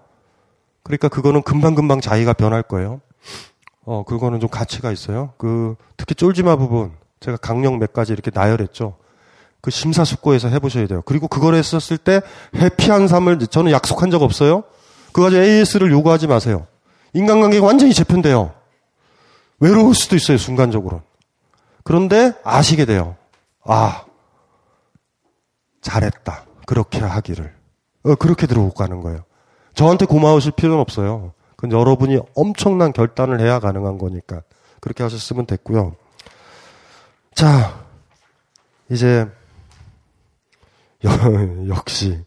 그러니까 0.81 1.07
그거는 1.07 1.43
금방금방 1.43 2.01
자기가 2.01 2.33
변할 2.33 2.63
거예요. 2.63 2.99
어, 3.85 4.03
그거는 4.05 4.39
좀 4.39 4.49
가치가 4.49 4.91
있어요. 4.91 5.33
그, 5.37 5.75
특히 5.97 6.15
쫄지마 6.15 6.55
부분. 6.55 6.93
제가 7.19 7.37
강령 7.37 7.77
몇 7.77 7.93
가지 7.93 8.11
이렇게 8.11 8.31
나열했죠. 8.33 9.02
그 9.63 9.71
심사숙고해서 9.71 10.49
해보셔야 10.49 10.87
돼요. 10.87 11.01
그리고 11.05 11.29
그걸 11.29 11.55
했었을 11.55 11.97
때 11.97 12.21
해피한 12.53 13.07
삶을 13.07 13.39
저는 13.47 13.71
약속한 13.71 14.11
적 14.11 14.21
없어요. 14.21 14.65
그거 15.13 15.23
가지고 15.23 15.41
AS를 15.41 15.89
요구하지 15.89 16.27
마세요. 16.27 16.67
인간관계가 17.13 17.65
완전히 17.65 17.93
재편돼요. 17.93 18.53
외로울 19.61 19.95
수도 19.95 20.17
있어요, 20.17 20.37
순간적으로. 20.37 21.01
그런데 21.85 22.33
아시게 22.43 22.83
돼요. 22.83 23.15
아, 23.63 24.03
잘했다. 25.81 26.43
그렇게 26.65 26.99
하기를. 26.99 27.55
어, 28.03 28.15
그렇게 28.15 28.47
들어오고 28.47 28.73
가는 28.73 28.99
거예요. 28.99 29.23
저한테 29.75 30.05
고마우실 30.05 30.51
필요는 30.57 30.81
없어요. 30.81 31.31
그건 31.55 31.79
여러분이 31.79 32.19
엄청난 32.35 32.91
결단을 32.91 33.39
해야 33.39 33.59
가능한 33.61 33.97
거니까. 33.97 34.41
그렇게 34.81 35.03
하셨으면 35.03 35.45
됐고요. 35.45 35.95
자, 37.33 37.79
이제, 38.91 39.25
역시, 41.67 42.19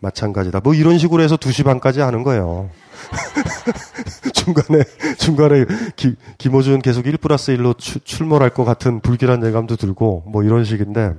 마찬가지다. 0.00 0.60
뭐 0.60 0.74
이런 0.74 0.98
식으로 0.98 1.22
해서 1.22 1.36
2시 1.36 1.64
반까지 1.64 2.00
하는 2.00 2.22
거예요. 2.22 2.70
중간에, 4.32 4.84
중간에 5.18 5.64
기, 5.96 6.16
김호준 6.38 6.80
계속 6.80 7.06
1 7.06 7.18
플러스 7.18 7.54
1로 7.56 7.76
추, 7.78 8.00
출몰할 8.00 8.50
것 8.50 8.64
같은 8.64 9.00
불길한 9.00 9.44
예감도 9.44 9.76
들고, 9.76 10.24
뭐 10.26 10.42
이런 10.42 10.64
식인데. 10.64 11.14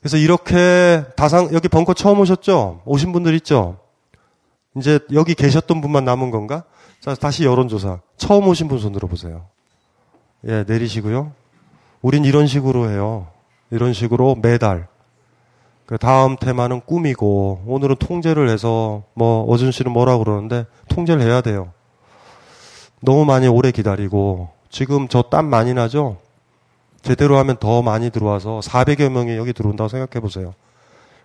그래서 0.00 0.16
이렇게 0.16 1.04
다상, 1.16 1.50
여기 1.52 1.68
벙커 1.68 1.94
처음 1.94 2.20
오셨죠? 2.20 2.82
오신 2.84 3.12
분들 3.12 3.34
있죠? 3.34 3.78
이제 4.76 5.00
여기 5.12 5.34
계셨던 5.34 5.80
분만 5.80 6.04
남은 6.04 6.30
건가? 6.30 6.64
자, 7.00 7.14
다시 7.14 7.44
여론조사. 7.44 8.00
처음 8.16 8.46
오신 8.48 8.68
분 8.68 8.78
손 8.78 8.92
들어 8.92 9.08
보세요. 9.08 9.46
예, 10.46 10.64
내리시고요. 10.66 11.32
우린 12.00 12.24
이런 12.24 12.46
식으로 12.46 12.88
해요. 12.90 13.28
이런 13.70 13.92
식으로 13.92 14.36
매달. 14.40 14.86
그 15.88 15.96
다음 15.96 16.36
테마는 16.36 16.82
꿈이고, 16.82 17.62
오늘은 17.66 17.96
통제를 17.96 18.50
해서, 18.50 19.04
뭐, 19.14 19.44
어준 19.44 19.72
씨는 19.72 19.90
뭐라 19.90 20.18
그러는데, 20.18 20.66
통제를 20.90 21.22
해야 21.22 21.40
돼요. 21.40 21.72
너무 23.00 23.24
많이 23.24 23.48
오래 23.48 23.70
기다리고, 23.70 24.50
지금 24.68 25.08
저 25.08 25.22
땀 25.30 25.46
많이 25.46 25.72
나죠? 25.72 26.18
제대로 27.00 27.38
하면 27.38 27.56
더 27.58 27.80
많이 27.80 28.10
들어와서 28.10 28.60
400여 28.62 29.08
명이 29.08 29.36
여기 29.38 29.54
들어온다고 29.54 29.88
생각해 29.88 30.20
보세요. 30.20 30.52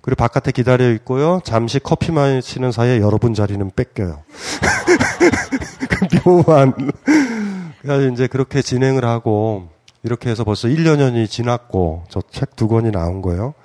그리고 0.01 0.15
바깥에 0.17 0.51
기다려 0.53 0.89
있고요. 0.93 1.41
잠시 1.43 1.79
커피 1.79 2.13
마시는 2.13 2.71
사이에 2.71 2.99
여러분 3.01 3.33
자리는 3.33 3.69
뺏겨요. 3.75 4.21
그 5.89 6.29
묘한. 6.29 6.73
그래서 7.81 8.07
이제 8.13 8.27
그렇게 8.27 8.61
진행을 8.61 9.03
하고, 9.03 9.67
이렇게 10.03 10.29
해서 10.29 10.45
벌써 10.45 10.69
1년이 10.69 11.29
지났고, 11.29 12.03
저 12.07 12.21
책 12.31 12.55
두 12.55 12.69
권이 12.69 12.91
나온 12.91 13.21
거예요. 13.21 13.55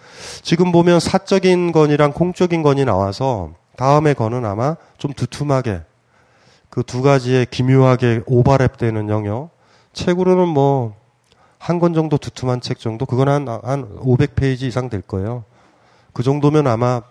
지금 0.42 0.72
보면 0.72 1.00
사적인 1.00 1.72
건이랑 1.72 2.12
공적인 2.12 2.62
건이 2.62 2.84
나와서, 2.84 3.52
다음에 3.76 4.14
건은 4.14 4.44
아마 4.44 4.76
좀 4.98 5.12
두툼하게, 5.12 5.82
그 6.70 6.82
두 6.82 7.02
가지에 7.02 7.44
기묘하게 7.50 8.20
오버랩 8.20 8.76
되는 8.78 9.08
영역. 9.08 9.50
책으로는 9.92 10.48
뭐, 10.48 10.94
한 11.58 11.80
권 11.80 11.92
정도 11.94 12.18
두툼한 12.18 12.60
책 12.60 12.78
정도? 12.78 13.04
그건 13.04 13.28
한, 13.28 13.48
한 13.48 13.96
500페이지 13.98 14.62
이상 14.62 14.88
될 14.88 15.02
거예요. 15.02 15.44
그 16.12 16.22
정도면 16.22 16.66
아마 16.68 17.02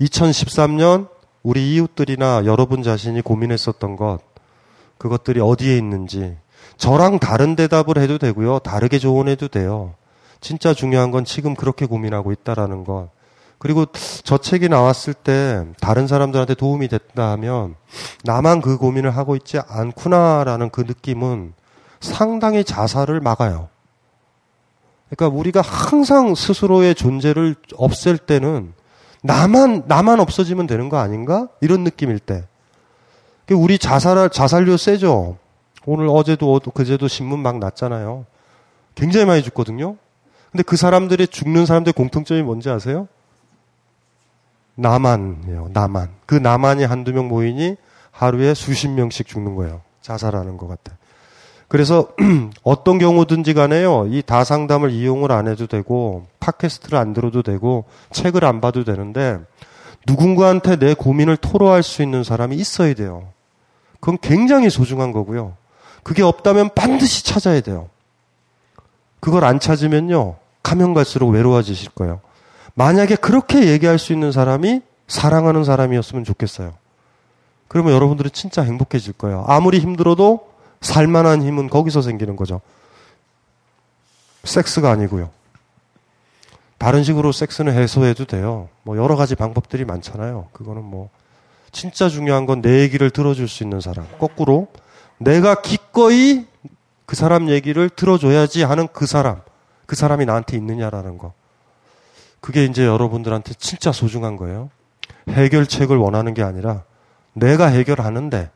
2013년 0.00 1.08
우리 1.42 1.74
이웃들이나 1.74 2.42
여러분 2.46 2.82
자신이 2.82 3.20
고민했었던 3.22 3.96
것, 3.96 4.18
그것들이 4.98 5.40
어디에 5.40 5.76
있는지, 5.76 6.36
저랑 6.76 7.18
다른 7.18 7.56
대답을 7.56 7.98
해도 7.98 8.18
되고요. 8.18 8.58
다르게 8.60 8.98
조언해도 8.98 9.48
돼요. 9.48 9.94
진짜 10.44 10.74
중요한 10.74 11.10
건 11.10 11.24
지금 11.24 11.54
그렇게 11.54 11.86
고민하고 11.86 12.30
있다라는 12.30 12.84
것. 12.84 13.08
그리고 13.58 13.86
저 14.24 14.36
책이 14.36 14.68
나왔을 14.68 15.14
때 15.14 15.64
다른 15.80 16.06
사람들한테 16.06 16.54
도움이 16.54 16.88
됐다 16.88 17.30
하면 17.30 17.76
나만 18.24 18.60
그 18.60 18.76
고민을 18.76 19.16
하고 19.16 19.36
있지 19.36 19.58
않구나라는 19.66 20.68
그 20.68 20.82
느낌은 20.82 21.54
상당히 22.00 22.62
자살을 22.62 23.20
막아요. 23.20 23.70
그러니까 25.08 25.34
우리가 25.34 25.62
항상 25.62 26.34
스스로의 26.34 26.94
존재를 26.94 27.54
없앨 27.76 28.18
때는 28.18 28.74
나만 29.22 29.84
나만 29.86 30.20
없어지면 30.20 30.66
되는 30.66 30.90
거 30.90 30.98
아닌가? 30.98 31.48
이런 31.62 31.84
느낌일 31.84 32.18
때. 32.18 32.44
우리 33.50 33.78
자살 33.78 34.28
자살료 34.28 34.76
세죠. 34.76 35.38
오늘 35.86 36.08
어제도 36.10 36.60
그제도 36.60 37.08
신문 37.08 37.38
막 37.38 37.58
났잖아요. 37.58 38.26
굉장히 38.94 39.24
많이 39.24 39.42
죽거든요. 39.42 39.96
근데 40.54 40.62
그 40.62 40.76
사람들이 40.76 41.26
죽는 41.26 41.66
사람들의 41.66 41.94
공통점이 41.94 42.42
뭔지 42.42 42.70
아세요? 42.70 43.08
나만이에요. 44.76 45.70
나만. 45.72 46.10
그 46.26 46.36
나만이 46.36 46.84
한두 46.84 47.12
명 47.12 47.26
모이니 47.26 47.74
하루에 48.12 48.54
수십 48.54 48.86
명씩 48.86 49.26
죽는 49.26 49.56
거예요. 49.56 49.80
자살하는 50.00 50.56
것 50.56 50.68
같아. 50.68 50.96
그래서 51.66 52.10
어떤 52.62 52.98
경우든지 52.98 53.52
간에요. 53.52 54.06
이 54.06 54.22
다상담을 54.22 54.92
이용을 54.92 55.32
안 55.32 55.48
해도 55.48 55.66
되고 55.66 56.24
팟캐스트를 56.38 57.00
안 57.00 57.14
들어도 57.14 57.42
되고 57.42 57.86
책을 58.12 58.44
안 58.44 58.60
봐도 58.60 58.84
되는데 58.84 59.40
누군가한테 60.06 60.76
내 60.76 60.94
고민을 60.94 61.36
토로할 61.36 61.82
수 61.82 62.00
있는 62.00 62.22
사람이 62.22 62.54
있어야 62.54 62.94
돼요. 62.94 63.26
그건 63.98 64.18
굉장히 64.22 64.70
소중한 64.70 65.10
거고요. 65.10 65.56
그게 66.04 66.22
없다면 66.22 66.70
반드시 66.76 67.24
찾아야 67.24 67.60
돼요. 67.60 67.88
그걸 69.18 69.44
안 69.44 69.58
찾으면요. 69.58 70.43
가면 70.64 70.94
갈수록 70.94 71.28
외로워지실 71.28 71.90
거예요. 71.90 72.20
만약에 72.74 73.14
그렇게 73.14 73.68
얘기할 73.68 74.00
수 74.00 74.12
있는 74.12 74.32
사람이 74.32 74.80
사랑하는 75.06 75.62
사람이었으면 75.62 76.24
좋겠어요. 76.24 76.74
그러면 77.68 77.92
여러분들은 77.92 78.32
진짜 78.32 78.62
행복해질 78.62 79.12
거예요. 79.12 79.44
아무리 79.46 79.78
힘들어도 79.78 80.48
살만한 80.80 81.42
힘은 81.42 81.68
거기서 81.70 82.02
생기는 82.02 82.34
거죠. 82.34 82.60
섹스가 84.42 84.90
아니고요. 84.90 85.30
다른 86.78 87.04
식으로 87.04 87.32
섹스는 87.32 87.72
해소해도 87.72 88.24
돼요. 88.24 88.68
뭐 88.82 88.96
여러 88.96 89.16
가지 89.16 89.34
방법들이 89.34 89.84
많잖아요. 89.84 90.48
그거는 90.52 90.82
뭐 90.82 91.08
진짜 91.72 92.08
중요한 92.08 92.46
건 92.46 92.60
내 92.60 92.80
얘기를 92.80 93.10
들어줄 93.10 93.48
수 93.48 93.62
있는 93.62 93.80
사람. 93.80 94.06
거꾸로 94.18 94.68
내가 95.18 95.60
기꺼이 95.62 96.46
그 97.06 97.16
사람 97.16 97.48
얘기를 97.48 97.88
들어줘야지 97.88 98.62
하는 98.64 98.88
그 98.92 99.06
사람. 99.06 99.40
그 99.86 99.96
사람이 99.96 100.24
나한테 100.26 100.56
있느냐라는 100.56 101.18
거. 101.18 101.32
그게 102.40 102.64
이제 102.64 102.84
여러분들한테 102.84 103.54
진짜 103.54 103.92
소중한 103.92 104.36
거예요. 104.36 104.70
해결책을 105.28 105.96
원하는 105.96 106.34
게 106.34 106.42
아니라 106.42 106.84
내가 107.32 107.66
해결하는데 107.66 108.50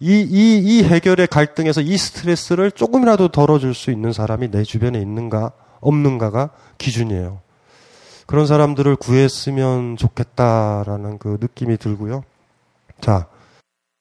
이, 0.00 0.20
이, 0.22 0.58
이 0.58 0.82
해결의 0.82 1.26
갈등에서 1.26 1.82
이 1.82 1.96
스트레스를 1.96 2.70
조금이라도 2.70 3.28
덜어줄 3.28 3.74
수 3.74 3.90
있는 3.90 4.12
사람이 4.12 4.50
내 4.50 4.62
주변에 4.64 4.98
있는가, 4.98 5.52
없는가가 5.80 6.50
기준이에요. 6.78 7.40
그런 8.26 8.46
사람들을 8.46 8.96
구했으면 8.96 9.96
좋겠다라는 9.96 11.18
그 11.18 11.36
느낌이 11.40 11.76
들고요. 11.76 12.24
자, 13.00 13.26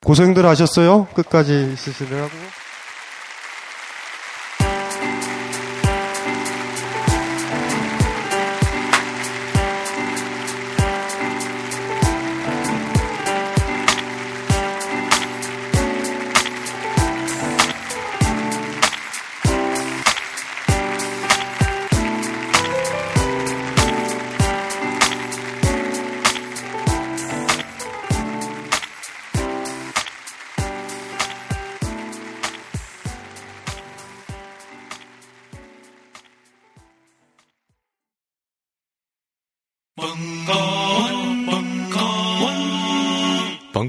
고생들 0.05 0.45
하셨어요? 0.45 1.07
끝까지 1.15 1.71
있으시느라고. 1.73 2.29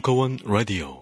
벙커원 0.01 0.39
라디오. 0.47 1.00